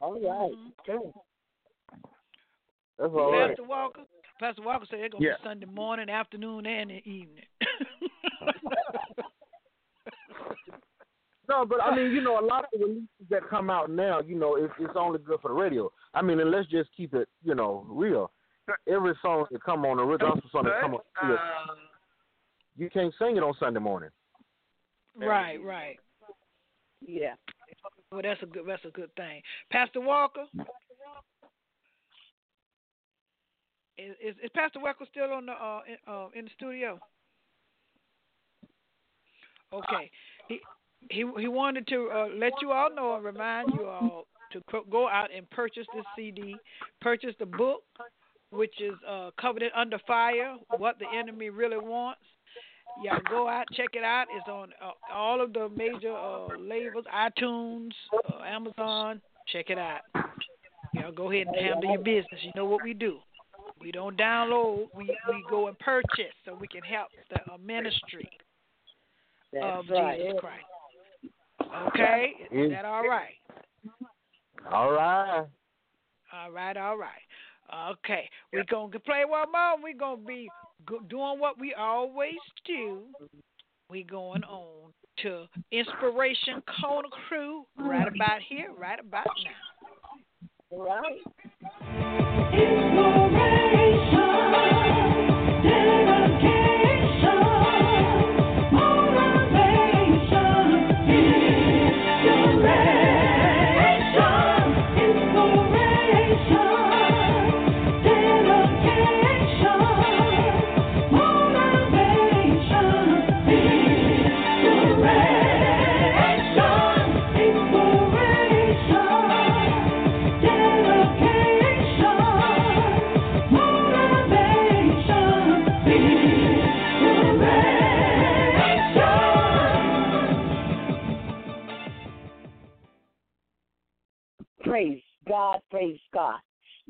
All 0.00 0.12
right. 0.14 0.52
Mhm. 0.52 0.72
Good. 0.86 1.12
That's 2.98 3.12
all 3.14 3.30
right. 3.32 3.48
Pastor 3.50 3.62
Walker. 3.64 4.02
Pastor 4.38 4.62
Walker 4.62 4.86
said 4.90 5.00
it's 5.00 5.12
gonna 5.12 5.24
Yeah. 5.26 5.36
be 5.36 5.42
Sunday 5.48 5.66
morning, 5.66 6.08
afternoon, 6.08 6.66
and 6.66 6.90
evening. 6.90 7.44
No, 11.48 11.64
but 11.64 11.82
I 11.82 11.96
mean, 11.96 12.12
you 12.12 12.20
know, 12.20 12.38
a 12.38 12.44
lot 12.44 12.64
of 12.64 12.70
the 12.78 12.84
releases 12.84 13.08
that 13.30 13.48
come 13.48 13.70
out 13.70 13.88
now, 13.90 14.20
you 14.20 14.38
know, 14.38 14.56
it's 14.56 14.74
it's 14.78 14.92
only 14.94 15.18
good 15.18 15.40
for 15.40 15.48
the 15.48 15.54
radio. 15.54 15.90
I 16.12 16.20
mean, 16.20 16.38
and 16.40 16.50
let's 16.50 16.68
just 16.68 16.90
keep 16.94 17.14
it, 17.14 17.26
you 17.42 17.54
know, 17.54 17.86
real. 17.88 18.30
Every 18.86 19.14
song 19.22 19.46
that 19.50 19.64
come 19.64 19.86
on, 19.86 19.96
the 19.96 20.16
gospel 20.18 20.50
song 20.52 20.64
that 20.64 20.78
come 20.82 20.94
on, 20.96 21.00
Uh, 21.22 21.74
you 22.76 22.90
can't 22.90 23.14
sing 23.18 23.38
it 23.38 23.42
on 23.42 23.54
Sunday 23.58 23.80
morning. 23.80 24.10
right, 25.16 25.56
right. 25.64 25.98
Yeah. 27.00 27.34
Well, 28.12 28.20
that's 28.22 28.42
a 28.42 28.46
good. 28.46 28.66
That's 28.66 28.84
a 28.84 28.90
good 28.90 29.10
thing. 29.16 29.40
Pastor 29.70 30.02
Walker. 30.02 30.44
Is, 33.98 34.36
is, 34.42 34.50
Pastor 34.54 34.80
Walker 34.80 35.04
still 35.10 35.32
on 35.32 35.46
the 35.46 35.52
uh, 35.52 35.80
in, 35.88 36.12
uh, 36.12 36.26
in 36.34 36.44
the 36.44 36.50
studio? 36.56 37.00
Okay. 39.72 40.10
He 40.48 40.60
he 41.10 41.24
he 41.38 41.48
wanted 41.48 41.86
to 41.88 42.08
uh, 42.12 42.28
let 42.34 42.52
you 42.62 42.70
all 42.70 42.94
know 42.94 43.16
and 43.16 43.24
remind 43.24 43.72
you 43.74 43.86
all 43.86 44.26
to 44.52 44.62
go 44.90 45.08
out 45.08 45.28
and 45.34 45.48
purchase 45.50 45.86
this 45.94 46.04
CD, 46.16 46.56
purchase 47.00 47.34
the 47.38 47.46
book, 47.46 47.82
which 48.50 48.74
is 48.80 48.94
uh, 49.08 49.30
Covenant 49.40 49.72
Under 49.76 49.98
Fire: 50.06 50.56
What 50.76 50.98
the 50.98 51.06
Enemy 51.16 51.50
Really 51.50 51.76
Wants. 51.76 52.20
Y'all 53.02 53.20
go 53.28 53.48
out, 53.48 53.66
check 53.74 53.90
it 53.92 54.02
out. 54.02 54.26
It's 54.34 54.48
on 54.48 54.70
uh, 54.82 54.90
all 55.12 55.40
of 55.40 55.52
the 55.52 55.68
major 55.76 56.12
uh, 56.16 56.56
labels, 56.58 57.04
iTunes, 57.14 57.90
uh, 58.32 58.42
Amazon. 58.42 59.20
Check 59.52 59.66
it 59.70 59.78
out. 59.78 60.00
Y'all 60.94 61.12
go 61.12 61.30
ahead 61.30 61.46
and 61.46 61.56
handle 61.56 61.90
your 61.90 62.02
business. 62.02 62.40
You 62.42 62.52
know 62.56 62.64
what 62.64 62.82
we 62.82 62.94
do. 62.94 63.18
We 63.80 63.92
don't 63.92 64.16
download. 64.16 64.88
We 64.94 65.16
we 65.28 65.44
go 65.48 65.68
and 65.68 65.78
purchase 65.78 66.34
so 66.44 66.56
we 66.58 66.68
can 66.68 66.82
help 66.82 67.08
the 67.30 67.52
uh, 67.52 67.58
ministry 67.58 68.28
That's 69.52 69.64
of 69.64 69.84
right. 69.90 70.18
Jesus 70.18 70.40
Christ. 70.40 70.64
Okay, 71.88 72.32
is 72.50 72.70
that 72.70 72.84
all 72.84 73.06
right? 73.06 73.34
All 74.72 74.92
right. 74.92 75.46
All 76.32 76.50
right, 76.50 76.76
all 76.76 76.98
right. 76.98 77.92
Okay, 77.92 78.28
we're 78.52 78.64
going 78.64 78.90
to 78.92 79.00
play 79.00 79.24
one 79.26 79.52
more. 79.52 79.76
We're 79.82 79.98
going 79.98 80.20
to 80.20 80.26
be 80.26 80.48
doing 81.08 81.38
what 81.38 81.58
we 81.58 81.74
always 81.74 82.34
do. 82.66 83.02
We're 83.90 84.04
going 84.04 84.44
on 84.44 84.92
to 85.22 85.46
Inspiration 85.72 86.62
Corner 86.80 87.08
Crew 87.28 87.64
right 87.78 88.08
about 88.08 88.40
here, 88.48 88.72
right 88.78 89.00
about 89.00 89.26
now. 89.44 89.50
All 90.70 90.84
right. 90.84 91.22
Praise 92.50 93.67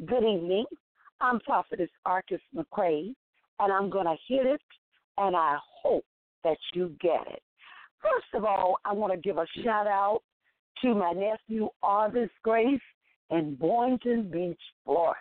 Good 0.09 0.25
evening. 0.25 0.65
I'm 1.21 1.39
Prophetess 1.41 1.91
Artis 2.07 2.41
McCray, 2.57 3.15
and 3.61 3.71
I'm 3.71 3.91
going 3.91 4.07
to 4.07 4.17
hit 4.27 4.47
it, 4.47 4.61
and 5.19 5.37
I 5.37 5.59
hope 5.83 6.07
that 6.45 6.57
you 6.73 6.97
get 6.99 7.27
it. 7.27 7.43
First 8.01 8.29
of 8.33 8.47
all, 8.47 8.79
I 8.87 8.95
want 8.95 9.13
to 9.13 9.19
give 9.19 9.37
a 9.37 9.45
shout 9.63 9.87
out 9.87 10.21
to 10.81 10.95
my 10.95 11.13
nephew, 11.13 11.69
Arvis 11.85 12.31
Grace, 12.43 12.81
in 13.29 13.57
Boynton 13.57 14.31
Beach, 14.31 14.59
Florida. 14.87 15.19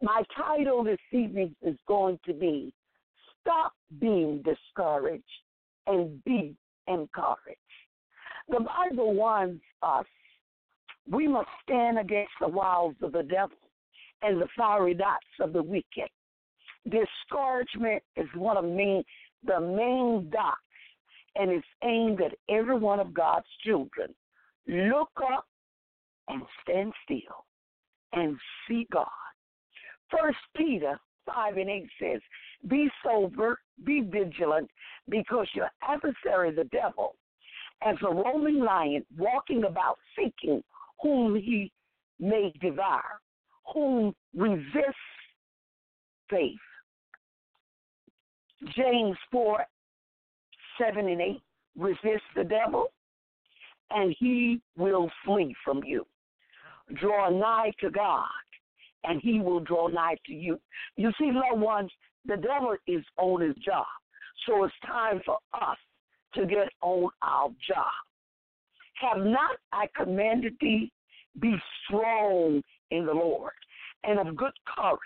My 0.00 0.22
title 0.34 0.82
this 0.82 0.96
evening 1.12 1.54
is 1.60 1.76
going 1.86 2.18
to 2.24 2.32
be 2.32 2.72
Stop 3.42 3.74
Being 4.00 4.42
Discouraged 4.42 5.24
and 5.86 6.24
Be 6.24 6.56
Encouraged. 6.88 7.58
The 8.48 8.60
Bible 8.60 9.12
warns 9.12 9.60
us 9.82 10.06
we 11.06 11.28
must 11.28 11.48
stand 11.64 11.98
against 11.98 12.32
the 12.40 12.48
wiles 12.48 12.94
of 13.02 13.12
the 13.12 13.24
devil 13.24 13.56
and 14.22 14.40
the 14.40 14.48
fiery 14.56 14.94
dots 14.94 15.26
of 15.40 15.52
the 15.52 15.62
wicked. 15.62 16.08
Discouragement 16.84 18.02
is 18.16 18.26
one 18.34 18.56
of 18.56 18.64
main, 18.64 19.02
the 19.44 19.60
main 19.60 20.30
dots, 20.30 20.56
and 21.36 21.50
it's 21.50 21.66
aimed 21.84 22.20
at 22.20 22.32
every 22.48 22.78
one 22.78 23.00
of 23.00 23.14
God's 23.14 23.46
children. 23.64 24.14
Look 24.66 25.10
up 25.34 25.46
and 26.28 26.42
stand 26.62 26.92
still 27.04 27.44
and 28.12 28.36
see 28.66 28.86
God. 28.92 29.06
First 30.10 30.38
Peter 30.56 30.98
five 31.26 31.56
and 31.56 31.70
eight 31.70 31.88
says, 32.00 32.20
Be 32.68 32.88
sober, 33.04 33.58
be 33.84 34.00
vigilant, 34.00 34.70
because 35.08 35.46
your 35.54 35.70
adversary 35.82 36.52
the 36.52 36.64
devil, 36.64 37.16
as 37.82 37.96
a 38.02 38.14
roaming 38.14 38.60
lion, 38.60 39.04
walking 39.16 39.64
about 39.64 39.98
seeking 40.16 40.62
whom 41.02 41.36
he 41.36 41.72
may 42.18 42.52
devour, 42.60 43.20
whom 43.72 44.14
resists 44.36 44.94
faith. 46.28 46.58
James 48.76 49.16
4 49.32 49.64
7 50.78 51.08
and 51.08 51.20
8 51.20 51.42
resist 51.76 52.24
the 52.36 52.44
devil, 52.44 52.92
and 53.90 54.14
he 54.18 54.60
will 54.76 55.10
flee 55.24 55.54
from 55.64 55.82
you. 55.84 56.06
Draw 57.00 57.30
nigh 57.30 57.72
to 57.80 57.90
God, 57.90 58.26
and 59.04 59.20
he 59.22 59.40
will 59.40 59.60
draw 59.60 59.88
nigh 59.88 60.16
to 60.26 60.32
you. 60.32 60.58
You 60.96 61.12
see, 61.18 61.30
loved 61.32 61.62
ones, 61.62 61.90
the 62.26 62.36
devil 62.36 62.76
is 62.86 63.04
on 63.18 63.42
his 63.42 63.54
job. 63.64 63.86
So 64.46 64.64
it's 64.64 64.74
time 64.86 65.20
for 65.24 65.38
us 65.54 65.76
to 66.34 66.46
get 66.46 66.68
on 66.82 67.10
our 67.22 67.48
job. 67.66 67.86
Have 69.00 69.24
not 69.24 69.56
I 69.72 69.86
commanded 69.96 70.54
thee, 70.60 70.92
be 71.40 71.54
strong 71.84 72.62
in 72.90 73.06
the 73.06 73.12
Lord, 73.12 73.52
and 74.04 74.18
of 74.18 74.26
mm-hmm. 74.26 74.36
good 74.36 74.52
courage. 74.76 75.00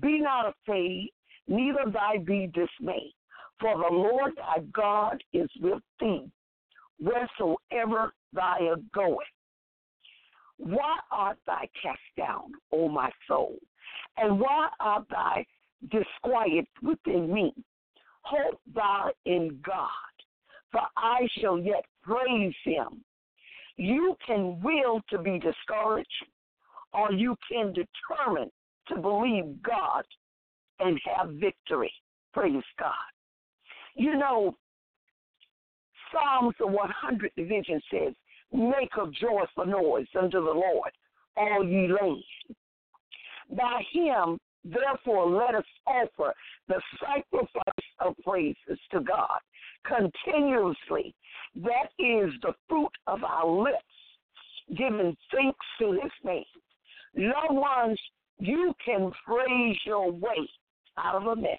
Be 0.00 0.20
not 0.20 0.52
afraid, 0.54 1.10
neither 1.48 1.90
thy 1.92 2.18
be 2.18 2.48
dismayed. 2.48 3.14
For 3.60 3.74
the 3.76 3.94
Lord 3.94 4.32
thy 4.36 4.62
God 4.72 5.22
is 5.32 5.48
with 5.60 5.82
thee, 5.98 6.30
wheresoever 7.00 8.12
thou 8.34 8.76
going. 8.94 9.16
Why 10.58 10.98
art 11.10 11.38
thou 11.46 11.60
cast 11.82 11.98
down, 12.16 12.52
O 12.72 12.88
my 12.88 13.10
soul? 13.28 13.56
And 14.16 14.40
why 14.40 14.68
art 14.80 15.06
thou 15.10 15.42
disquiet 15.90 16.66
within 16.82 17.32
me? 17.32 17.54
Hope 18.22 18.60
thou 18.74 19.10
in 19.24 19.60
God, 19.64 19.88
for 20.72 20.82
I 20.96 21.28
shall 21.38 21.58
yet 21.58 21.84
praise 22.02 22.54
him. 22.64 23.04
You 23.76 24.16
can 24.26 24.60
will 24.62 25.00
to 25.10 25.18
be 25.18 25.38
discouraged, 25.38 26.08
or 26.92 27.12
you 27.12 27.36
can 27.50 27.72
determine 27.72 28.50
to 28.88 28.96
believe 28.96 29.62
God 29.62 30.04
and 30.80 30.98
have 31.16 31.30
victory. 31.34 31.92
Praise 32.32 32.62
God. 32.78 32.92
You 33.94 34.16
know, 34.16 34.56
Psalms 36.12 36.54
100 36.60 37.32
division 37.36 37.80
says, 37.90 38.12
Make 38.52 38.90
a 38.96 39.10
joyful 39.20 39.66
noise 39.66 40.06
unto 40.18 40.44
the 40.44 40.52
Lord, 40.52 40.90
all 41.36 41.64
ye 41.64 41.88
lands. 41.88 42.24
By 43.50 43.82
him, 43.92 44.38
therefore, 44.64 45.30
let 45.30 45.54
us 45.54 45.64
offer 45.86 46.32
the 46.68 46.80
sacrifice 47.00 47.86
of 48.00 48.14
praises 48.24 48.78
to 48.92 49.00
God 49.00 49.38
continuously. 49.84 51.14
That 51.56 51.90
is 51.98 52.30
the 52.42 52.54
fruit 52.68 52.92
of 53.06 53.24
our 53.24 53.46
lips, 53.46 53.78
giving 54.76 55.16
thanks 55.32 55.66
to 55.80 55.92
his 55.92 56.12
name. 56.24 56.44
Loved 57.16 57.54
ones, 57.54 57.98
you 58.38 58.74
can 58.84 59.10
praise 59.24 59.76
your 59.84 60.12
way 60.12 60.48
out 60.98 61.16
of 61.16 61.26
a 61.26 61.36
mess. 61.36 61.58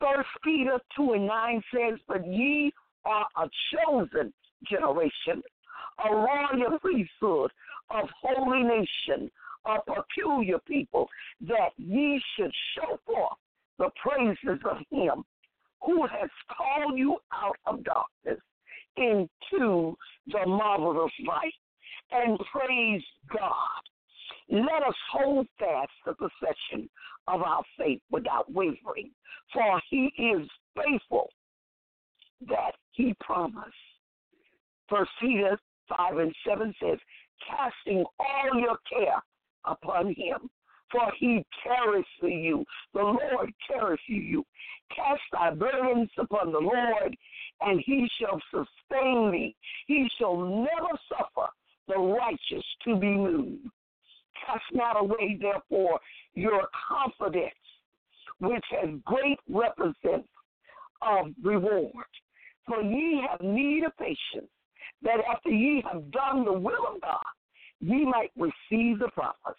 First 0.00 0.28
Peter 0.44 0.78
2 0.96 1.12
and 1.14 1.26
9 1.26 1.62
says, 1.74 1.98
But 2.06 2.26
ye 2.26 2.72
are 3.04 3.26
a 3.36 3.48
chosen 3.72 4.32
generation, 4.68 5.42
a 6.04 6.14
royal 6.14 6.78
priesthood, 6.80 7.50
of 7.90 8.08
holy 8.20 8.62
nation, 8.62 9.30
a 9.64 9.76
peculiar 9.86 10.58
people, 10.66 11.08
that 11.40 11.70
ye 11.76 12.20
should 12.36 12.52
show 12.74 12.98
forth 13.06 13.38
the 13.78 13.88
praises 14.02 14.60
of 14.68 14.78
him 14.90 15.24
who 15.82 16.06
has 16.06 16.30
called 16.56 16.98
you 16.98 17.16
out 17.32 17.56
of 17.66 17.84
darkness 17.84 18.42
into 18.96 19.96
the 20.26 20.46
marvelous 20.46 21.12
light. 21.26 21.52
And 22.12 22.38
praise 22.52 23.02
God. 23.32 23.82
Let 24.48 24.82
us 24.86 24.94
hold 25.12 25.46
fast 25.58 25.90
the 26.04 26.14
possession 26.14 26.88
of 27.26 27.42
our 27.42 27.62
faith 27.78 28.00
without 28.10 28.50
wavering, 28.52 29.10
for 29.52 29.80
he 29.90 30.12
is 30.18 30.48
faithful 30.76 31.30
that 32.48 32.72
he 32.92 33.14
promised. 33.20 33.74
First 34.88 35.10
Peter 35.20 35.58
5 35.88 36.18
and 36.18 36.34
7 36.46 36.74
says, 36.80 36.98
casting 37.48 38.04
all 38.18 38.60
your 38.60 38.78
care 38.88 39.22
upon 39.64 40.14
him, 40.14 40.48
for 40.90 41.10
he 41.18 41.44
careth 41.64 42.06
for 42.20 42.28
you. 42.28 42.64
The 42.94 43.02
Lord 43.02 43.52
careth 43.68 44.00
for 44.06 44.12
you. 44.12 44.44
Cast 44.94 45.22
thy 45.32 45.50
burdens 45.50 46.10
upon 46.18 46.52
the 46.52 46.60
Lord, 46.60 47.16
and 47.62 47.82
he 47.84 48.08
shall 48.20 48.40
sustain 48.50 49.32
thee. 49.32 49.56
He 49.86 50.08
shall 50.18 50.36
never 50.36 50.96
suffer 51.08 51.50
the 51.88 51.98
righteous 51.98 52.64
to 52.84 52.96
be 52.96 53.16
moved. 53.16 53.68
Cast 54.44 54.64
not 54.72 55.00
away, 55.00 55.38
therefore, 55.40 55.98
your 56.34 56.68
confidence, 56.88 57.54
which 58.38 58.64
has 58.70 58.90
great 59.04 59.38
recompense 59.48 60.28
of 61.02 61.26
reward. 61.42 62.06
For 62.66 62.82
ye 62.82 63.24
have 63.28 63.40
need 63.40 63.84
of 63.84 63.96
patience, 63.96 64.50
that 65.02 65.18
after 65.30 65.50
ye 65.50 65.82
have 65.90 66.10
done 66.10 66.44
the 66.44 66.52
will 66.52 66.86
of 66.94 67.00
God, 67.00 67.18
ye 67.80 68.04
might 68.04 68.32
receive 68.36 68.98
the 68.98 69.08
promise. 69.12 69.58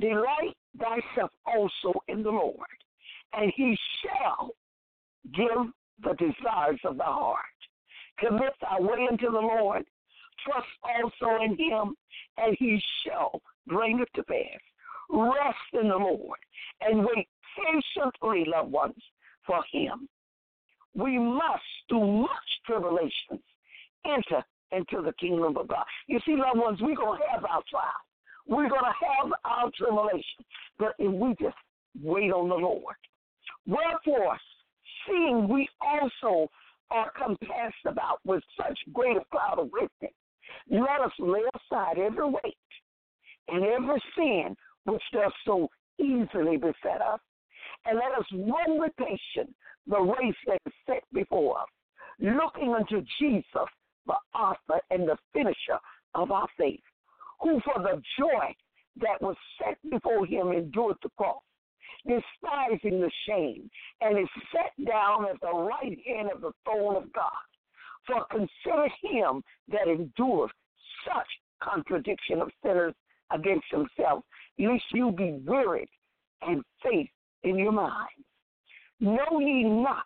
Delight 0.00 0.56
thyself 0.78 1.30
also 1.46 2.00
in 2.08 2.22
the 2.22 2.30
Lord, 2.30 2.56
and 3.34 3.52
he 3.54 3.76
shall 4.02 4.50
give 5.34 5.72
the 6.02 6.14
desires 6.14 6.80
of 6.84 6.96
the 6.96 7.04
heart. 7.04 7.38
Commit 8.18 8.54
thy 8.60 8.80
way 8.80 9.06
unto 9.10 9.30
the 9.30 9.38
Lord, 9.38 9.84
trust 10.44 10.66
also 10.82 11.42
in 11.42 11.56
him, 11.56 11.94
and 12.38 12.56
he 12.58 12.82
shall 13.04 13.40
bring 13.66 14.00
it 14.00 14.08
to 14.14 14.22
pass. 14.24 14.60
Rest 15.10 15.56
in 15.74 15.88
the 15.88 15.96
Lord 15.96 16.38
and 16.80 17.04
wait 17.04 17.28
patiently, 17.56 18.44
loved 18.46 18.72
ones, 18.72 19.02
for 19.46 19.62
him. 19.70 20.08
We 20.94 21.18
must, 21.18 21.62
through 21.88 22.22
much 22.22 22.28
tribulations, 22.66 23.42
enter 24.06 24.42
into 24.72 25.02
the 25.02 25.12
kingdom 25.14 25.56
of 25.56 25.68
God. 25.68 25.84
You 26.06 26.18
see, 26.24 26.36
loved 26.36 26.58
ones, 26.58 26.78
we're 26.80 26.96
going 26.96 27.18
to 27.20 27.26
have 27.30 27.44
our 27.44 27.62
trial. 27.70 27.92
We're 28.46 28.68
going 28.68 28.82
to 28.82 29.06
have 29.06 29.32
our 29.44 29.70
tribulation. 29.76 30.44
But 30.78 30.94
if 30.98 31.12
we 31.12 31.34
just 31.40 31.56
wait 32.00 32.32
on 32.32 32.48
the 32.48 32.54
Lord. 32.54 32.96
Wherefore, 33.66 34.38
seeing 35.06 35.48
we 35.48 35.68
also 35.80 36.50
are 36.90 37.10
compassed 37.10 37.86
about 37.86 38.18
with 38.24 38.42
such 38.56 38.78
great 38.92 39.16
a 39.16 39.24
cloud 39.30 39.58
of 39.58 39.70
witness, 39.72 40.12
let 40.70 41.00
us 41.00 41.12
lay 41.18 41.42
aside 41.54 41.98
every 41.98 42.28
weight 42.28 42.56
and 43.48 43.64
every 43.64 44.02
sin 44.16 44.56
which 44.84 45.02
does 45.12 45.32
so 45.44 45.68
easily 45.98 46.56
beset 46.56 47.00
us, 47.00 47.20
and 47.84 47.98
let 47.98 48.18
us 48.18 48.26
run 48.32 48.80
with 48.80 48.92
patience 48.96 49.54
the 49.86 49.98
race 49.98 50.34
that 50.46 50.58
is 50.66 50.72
set 50.86 51.02
before 51.12 51.58
us, 51.60 51.68
looking 52.20 52.74
unto 52.74 53.04
Jesus, 53.20 53.68
the 54.06 54.14
author 54.34 54.80
and 54.90 55.08
the 55.08 55.16
finisher 55.32 55.78
of 56.14 56.30
our 56.30 56.48
faith, 56.56 56.80
who 57.40 57.60
for 57.60 57.82
the 57.82 58.00
joy 58.18 58.54
that 59.00 59.20
was 59.20 59.36
set 59.58 59.78
before 59.90 60.26
him 60.26 60.52
endured 60.52 60.96
the 61.02 61.08
cross, 61.16 61.42
despising 62.06 63.00
the 63.00 63.10
shame, 63.26 63.70
and 64.00 64.18
is 64.18 64.28
set 64.52 64.72
down 64.86 65.26
at 65.28 65.40
the 65.40 65.52
right 65.52 65.98
hand 66.06 66.30
of 66.32 66.40
the 66.40 66.52
throne 66.64 66.96
of 66.96 67.12
God. 67.12 67.30
For 68.06 68.24
consider 68.30 68.88
him 69.02 69.42
that 69.68 69.88
endures 69.88 70.50
such 71.06 71.28
contradiction 71.62 72.40
of 72.40 72.50
sinners 72.64 72.94
against 73.30 73.66
himself, 73.70 74.24
lest 74.58 74.84
you 74.92 75.12
be 75.12 75.40
wearied 75.44 75.88
and 76.42 76.62
faith 76.82 77.08
in 77.44 77.58
your 77.58 77.72
mind. 77.72 78.08
Know 79.00 79.40
ye 79.40 79.64
not 79.64 80.04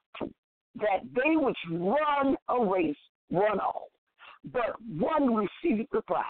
that 0.76 1.00
they 1.14 1.36
which 1.36 1.56
run 1.70 2.36
a 2.48 2.64
race 2.64 2.96
run 3.30 3.60
all, 3.60 3.88
but 4.52 4.76
one 4.98 5.34
receives 5.34 5.88
the 5.92 6.02
prize. 6.02 6.24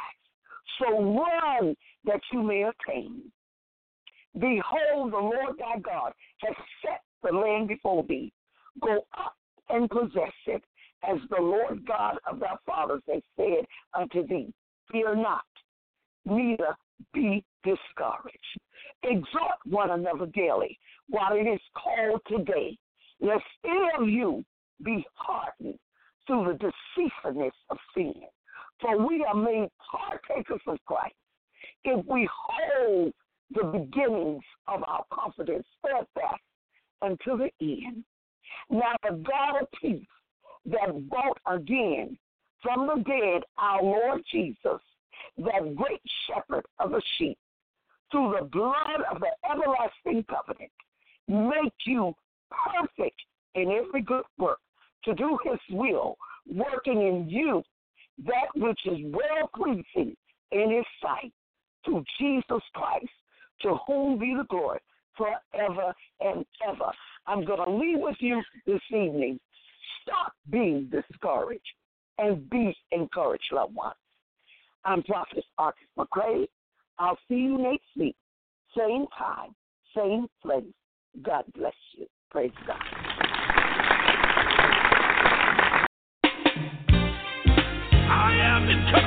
So 0.78 1.00
run 1.00 1.74
that 2.04 2.20
you 2.32 2.42
may 2.42 2.64
attain. 2.64 3.22
Behold, 4.38 5.12
the 5.12 5.16
Lord 5.16 5.56
thy 5.58 5.78
God 5.80 6.12
has 6.42 6.54
set 6.82 7.02
the 7.22 7.32
land 7.36 7.68
before 7.68 8.04
thee. 8.04 8.32
Go 8.82 9.06
up 9.18 9.34
and 9.68 9.88
possess 9.88 10.32
it, 10.46 10.62
as 11.08 11.18
the 11.30 11.40
Lord 11.40 11.86
God 11.86 12.18
of 12.30 12.40
thy 12.40 12.54
fathers 12.64 13.02
has 13.12 13.22
said 13.36 13.64
unto 13.94 14.26
thee. 14.26 14.52
Fear 14.90 15.16
not, 15.16 15.44
neither 16.24 16.76
be 17.12 17.44
discouraged. 17.64 18.58
Exhort 19.02 19.58
one 19.64 19.90
another 19.90 20.26
daily 20.26 20.78
while 21.08 21.34
it 21.36 21.46
is 21.46 21.60
called 21.76 22.20
today, 22.26 22.76
lest 23.20 23.44
any 23.64 23.88
of 23.98 24.08
you 24.08 24.44
be 24.84 25.04
hardened 25.14 25.78
through 26.26 26.44
the 26.58 26.72
deceitfulness 26.96 27.54
of 27.70 27.78
sin. 27.94 28.14
For 28.80 29.06
we 29.06 29.24
are 29.24 29.34
made 29.34 29.68
partakers 29.90 30.60
of 30.66 30.78
Christ 30.86 31.14
if 31.84 32.04
we 32.06 32.28
hold 32.32 33.12
the 33.50 33.64
beginnings 33.64 34.42
of 34.66 34.82
our 34.86 35.04
confidence 35.12 35.66
steadfast 35.78 36.42
until 37.02 37.38
the 37.38 37.50
end. 37.60 38.04
Now 38.70 38.92
the 39.02 39.16
God 39.16 39.62
of 39.62 39.68
peace 39.80 40.04
that 40.66 41.08
brought 41.08 41.38
again 41.46 42.18
from 42.62 42.86
the 42.86 43.02
dead 43.04 43.42
our 43.58 43.82
Lord 43.82 44.22
Jesus, 44.30 44.80
that 45.38 45.74
great 45.74 46.00
shepherd 46.26 46.64
of 46.78 46.90
the 46.90 47.02
sheep, 47.18 47.38
through 48.10 48.36
the 48.38 48.46
blood 48.46 49.02
of 49.10 49.20
the 49.20 49.30
everlasting 49.50 50.24
covenant, 50.24 50.70
make 51.28 51.74
you 51.84 52.14
perfect 52.50 53.20
in 53.54 53.70
every 53.70 54.02
good 54.02 54.24
work 54.38 54.58
to 55.04 55.14
do 55.14 55.38
his 55.44 55.58
will, 55.70 56.16
working 56.46 57.00
in 57.00 57.28
you 57.28 57.62
that 58.24 58.48
which 58.54 58.80
is 58.86 58.98
well 59.04 59.50
pleasing 59.54 60.16
in 60.52 60.70
his 60.70 60.84
sight 61.02 61.32
through 61.84 62.04
Jesus 62.18 62.62
Christ, 62.74 63.10
to 63.62 63.76
whom 63.86 64.18
be 64.18 64.34
the 64.36 64.44
glory 64.48 64.80
forever 65.16 65.94
and 66.20 66.44
ever. 66.66 66.90
I'm 67.26 67.44
going 67.44 67.64
to 67.64 67.70
leave 67.70 67.98
with 67.98 68.16
you 68.20 68.42
this 68.66 68.80
evening. 68.90 69.40
Stop 70.06 70.32
being 70.50 70.90
discouraged 70.90 71.62
and 72.18 72.48
be 72.48 72.76
encouraged, 72.92 73.44
loved 73.52 73.74
ones. 73.74 73.94
I'm 74.84 75.02
Prophet 75.02 75.44
Artis 75.58 75.88
McCray. 75.98 76.46
I'll 76.98 77.18
see 77.28 77.34
you 77.34 77.58
next 77.58 77.88
week. 77.96 78.14
Same 78.76 79.06
time, 79.18 79.54
same 79.96 80.28
place. 80.42 80.64
God 81.22 81.44
bless 81.54 81.74
you. 81.98 82.06
Praise 82.30 82.52
God. 82.66 82.76
I 88.08 88.32
am 88.40 88.68
encouraged. 88.68 89.05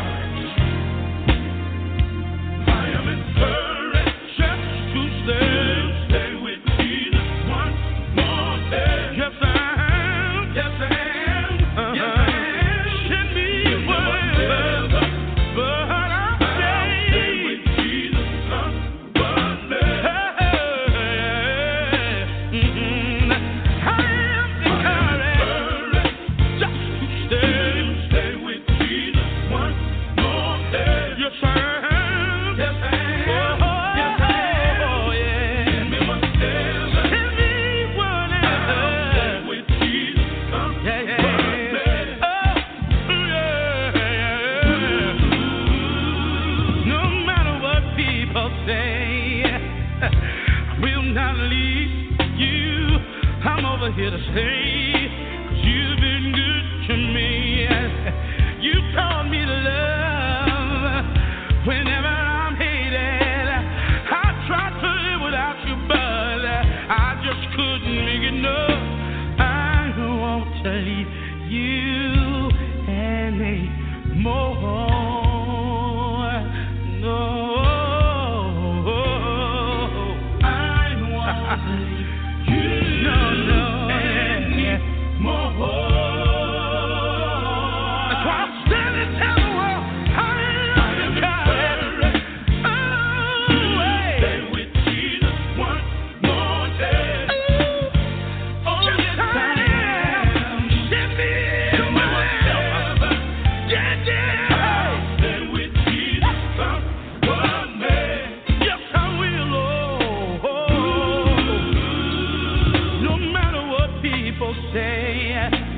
say 114.74 115.68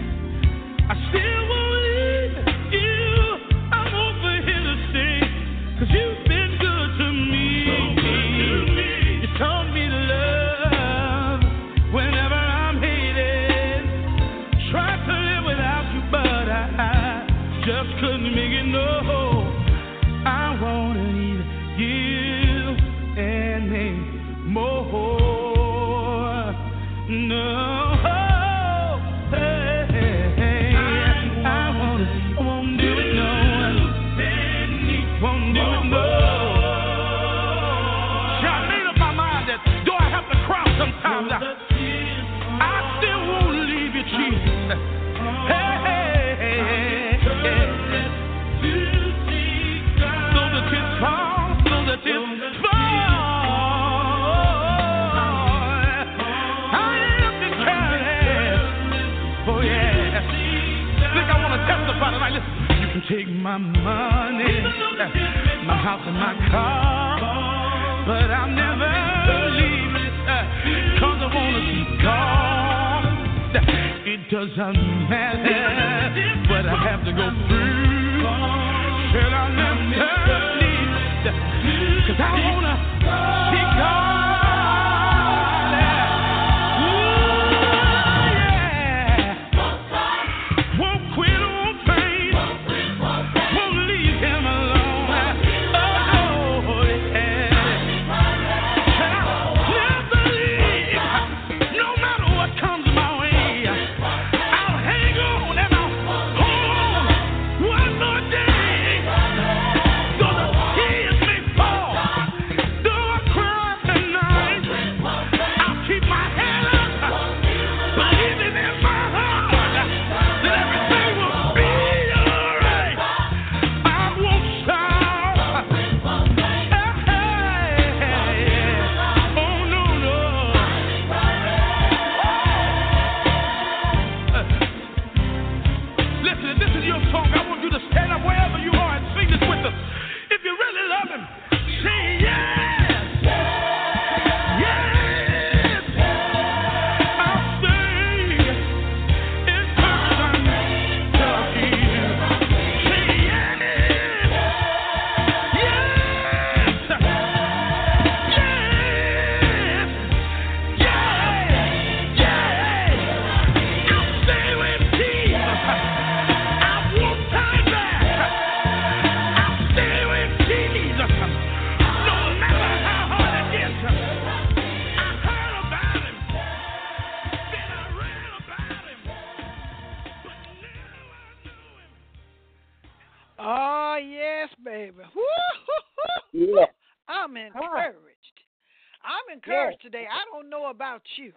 about 190.72 191.02
you. 191.18 191.34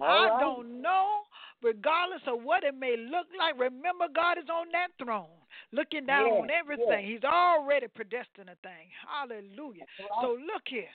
All 0.00 0.08
I 0.08 0.28
right. 0.28 0.40
don't 0.40 0.82
know, 0.82 1.22
regardless 1.62 2.20
of 2.26 2.42
what 2.42 2.64
it 2.64 2.74
may 2.74 2.96
look 2.96 3.26
like. 3.38 3.58
Remember, 3.58 4.06
God 4.14 4.38
is 4.38 4.48
on 4.50 4.66
that 4.72 4.88
throne, 5.02 5.32
looking 5.72 6.06
down 6.06 6.26
on 6.26 6.48
everything. 6.50 7.06
He's 7.06 7.24
already 7.24 7.86
predestined 7.88 8.50
a 8.50 8.56
thing. 8.60 8.92
Hallelujah. 9.06 9.84
Right. 9.98 10.20
So 10.20 10.36
look 10.36 10.64
here. 10.66 10.90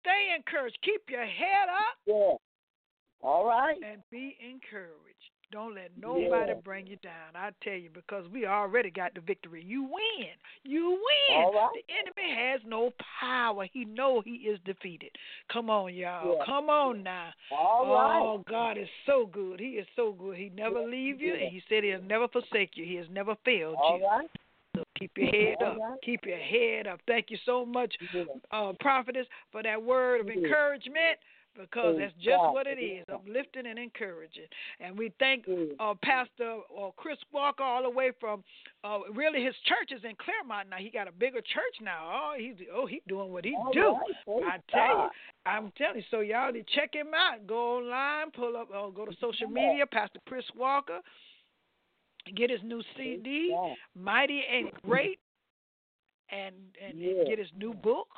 Stay 0.00 0.34
encouraged. 0.36 0.78
Keep 0.82 1.10
your 1.10 1.26
head 1.26 1.68
up. 1.68 1.96
Yeah. 2.06 2.36
All 3.22 3.46
right. 3.46 3.76
And 3.82 4.02
be 4.10 4.36
encouraged. 4.38 5.03
Don't 5.54 5.76
let 5.76 5.92
nobody 5.96 6.50
yeah. 6.52 6.60
bring 6.64 6.84
you 6.84 6.96
down. 6.96 7.36
I 7.36 7.50
tell 7.62 7.74
you, 7.74 7.88
because 7.94 8.24
we 8.32 8.44
already 8.44 8.90
got 8.90 9.14
the 9.14 9.20
victory. 9.20 9.62
You 9.64 9.84
win. 9.84 10.34
You 10.64 10.90
win. 10.90 11.52
The 11.52 11.94
enemy 11.94 12.34
has 12.36 12.60
no 12.66 12.90
power. 13.20 13.68
He 13.72 13.84
know 13.84 14.20
he 14.20 14.32
is 14.32 14.58
defeated. 14.64 15.10
Come 15.52 15.70
on, 15.70 15.94
y'all. 15.94 16.38
Yeah. 16.38 16.44
Come 16.44 16.70
on 16.70 17.04
now. 17.04 17.28
All 17.52 17.84
oh, 17.86 18.36
right. 18.38 18.46
God 18.50 18.78
is 18.78 18.88
so 19.06 19.30
good. 19.32 19.60
He 19.60 19.74
is 19.78 19.86
so 19.94 20.10
good. 20.18 20.36
He 20.36 20.50
never 20.56 20.80
yeah. 20.80 20.88
leave 20.88 21.20
you, 21.20 21.34
and 21.34 21.52
He 21.52 21.62
said 21.68 21.84
He'll 21.84 22.02
never 22.02 22.26
forsake 22.26 22.72
you. 22.74 22.84
He 22.84 22.96
has 22.96 23.06
never 23.12 23.36
failed 23.44 23.76
All 23.80 23.96
you. 23.96 24.04
All 24.06 24.18
right. 24.18 24.30
So 24.74 24.82
keep 24.98 25.12
your 25.16 25.30
head 25.30 25.62
up. 25.64 25.78
Keep 26.04 26.26
your 26.26 26.36
head 26.36 26.88
up. 26.88 26.98
Thank 27.06 27.26
you 27.30 27.38
so 27.46 27.64
much, 27.64 27.94
uh, 28.50 28.72
prophetess, 28.80 29.28
for 29.52 29.62
that 29.62 29.80
word 29.80 30.22
of 30.22 30.28
encouragement 30.28 31.20
because 31.58 31.96
that's 31.98 32.12
just 32.14 32.42
what 32.52 32.66
it 32.66 32.80
is, 32.82 33.04
uplifting 33.12 33.66
and 33.66 33.78
encouraging. 33.78 34.46
And 34.80 34.98
we 34.98 35.12
thank 35.18 35.46
Mm. 35.46 35.74
uh, 35.78 35.94
Pastor 36.02 36.60
uh, 36.78 36.90
Chris 36.96 37.18
Walker 37.32 37.62
all 37.62 37.82
the 37.82 37.90
way 37.90 38.10
from 38.18 38.42
uh, 38.82 39.00
really 39.12 39.42
his 39.44 39.54
church 39.66 39.92
is 39.96 40.02
in 40.04 40.16
Clermont 40.16 40.68
now. 40.70 40.76
He 40.78 40.90
got 40.90 41.08
a 41.08 41.12
bigger 41.12 41.40
church 41.40 41.80
now. 41.82 42.10
Oh, 42.12 42.34
he's 42.38 42.54
oh 42.72 42.86
he 42.86 43.02
doing 43.08 43.32
what 43.32 43.44
he 43.44 43.54
All 43.56 43.72
do. 43.72 43.96
right, 44.26 44.44
I 44.46 44.58
tell 44.70 44.98
you, 45.02 45.08
I'm 45.46 45.72
telling 45.76 45.96
you. 45.98 46.02
So 46.10 46.20
y'all 46.20 46.52
need 46.52 46.66
to 46.66 46.74
check 46.74 46.94
him 46.94 47.08
out. 47.14 47.46
Go 47.46 47.78
online, 47.78 48.30
pull 48.30 48.56
up, 48.56 48.68
uh, 48.74 48.88
go 48.90 49.04
to 49.06 49.12
social 49.20 49.48
media, 49.48 49.86
Pastor 49.86 50.20
Chris 50.26 50.44
Walker. 50.56 51.00
Get 52.34 52.50
his 52.50 52.60
new 52.62 52.82
CD. 52.96 53.54
Mighty 53.94 54.42
and 54.50 54.70
Great, 54.82 55.18
and 56.30 56.54
and, 56.82 56.98
and 56.98 56.98
Yeah. 56.98 57.24
get 57.24 57.38
his 57.38 57.48
new 57.56 57.74
book 57.74 58.08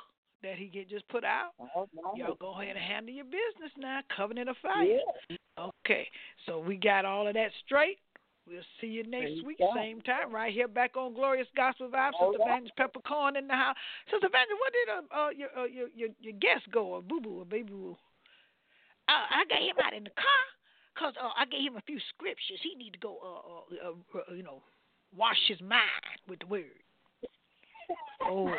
that 0.46 0.58
he 0.58 0.66
get 0.66 0.88
just 0.88 1.08
put 1.08 1.24
out. 1.24 1.50
Y'all 2.16 2.36
go 2.40 2.60
ahead 2.60 2.76
and 2.76 2.84
handle 2.84 3.14
your 3.14 3.24
business 3.24 3.72
now. 3.76 4.00
Covenant 4.14 4.48
of 4.48 4.56
Fire. 4.62 4.84
Yeah. 4.84 5.36
Okay, 5.58 6.06
so 6.44 6.58
we 6.58 6.76
got 6.76 7.04
all 7.04 7.26
of 7.26 7.34
that 7.34 7.50
straight. 7.64 7.98
We'll 8.46 8.62
see 8.80 8.86
you 8.86 9.02
next 9.02 9.44
week, 9.44 9.58
God. 9.58 9.74
same 9.74 10.00
time, 10.02 10.32
right 10.32 10.52
here 10.52 10.68
back 10.68 10.96
on 10.96 11.14
Glorious 11.14 11.48
Gospel 11.56 11.88
Vibes. 11.88 12.12
All 12.20 12.30
Sister 12.30 12.44
right. 12.44 12.62
Evangelist 12.62 12.76
Peppercorn 12.76 13.36
in 13.36 13.48
the 13.48 13.54
house. 13.54 13.74
Sister 14.06 14.28
Evangelist, 14.28 14.60
what 14.62 14.72
did 14.72 14.86
uh, 14.86 15.02
uh, 15.10 15.30
your, 15.30 15.48
uh, 15.58 15.66
your 15.66 15.88
your 15.96 16.08
your 16.20 16.34
guest 16.38 16.70
go 16.70 16.86
or 16.94 17.02
boo 17.02 17.20
boo 17.20 17.40
or 17.40 17.44
baby 17.44 17.70
boo? 17.70 17.96
Uh, 19.08 19.26
I 19.30 19.44
got 19.48 19.58
him 19.58 19.74
out 19.82 19.94
in 19.94 20.04
the 20.04 20.14
car 20.14 20.44
because 20.94 21.14
uh, 21.18 21.30
I 21.36 21.46
gave 21.46 21.62
him 21.62 21.76
a 21.76 21.82
few 21.82 21.98
scriptures. 22.14 22.60
He 22.62 22.74
need 22.76 22.92
to 22.92 22.98
go, 22.98 23.18
uh, 23.22 23.86
uh, 23.86 23.90
uh, 23.90 24.18
uh, 24.30 24.34
you 24.34 24.42
know, 24.42 24.62
wash 25.16 25.38
his 25.48 25.60
mind 25.60 26.20
with 26.28 26.38
the 26.40 26.46
word. 26.46 26.82
Oh. 28.22 28.50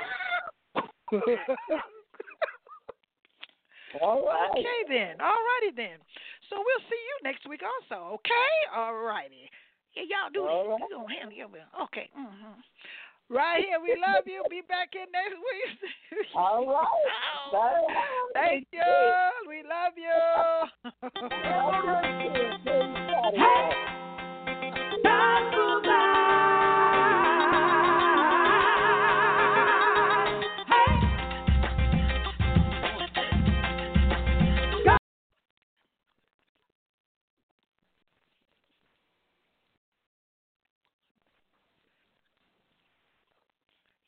All 4.01 4.25
right. 4.25 4.51
Okay 4.51 4.81
then. 4.87 5.21
All 5.21 5.39
righty 5.55 5.71
then. 5.75 5.97
So 6.49 6.57
we'll 6.57 6.85
see 6.89 6.99
you 6.99 7.15
next 7.23 7.47
week 7.47 7.61
also. 7.63 8.15
Okay. 8.15 8.53
All 8.75 8.95
righty. 8.95 9.49
Yeah, 9.95 10.03
y'all 10.03 10.31
do 10.33 10.43
All 10.45 10.63
this. 10.63 10.69
Right. 10.69 10.79
You 10.89 10.97
gonna 10.97 11.13
handle 11.13 11.37
your 11.37 11.47
Okay. 11.85 12.09
Mm-hmm. 12.17 12.59
Right 13.29 13.63
here. 13.65 13.79
We 13.81 13.99
love 13.99 14.23
you. 14.25 14.43
Be 14.49 14.61
back 14.67 14.89
in 14.95 15.11
next 15.11 15.35
week. 15.35 16.27
All 16.35 16.65
right. 16.65 16.87
Oh, 17.53 17.87
thank 18.33 18.67
you. 18.73 18.81
We 19.47 19.63
love 19.63 19.93
you. 19.95 20.11
Hey. 23.33 23.76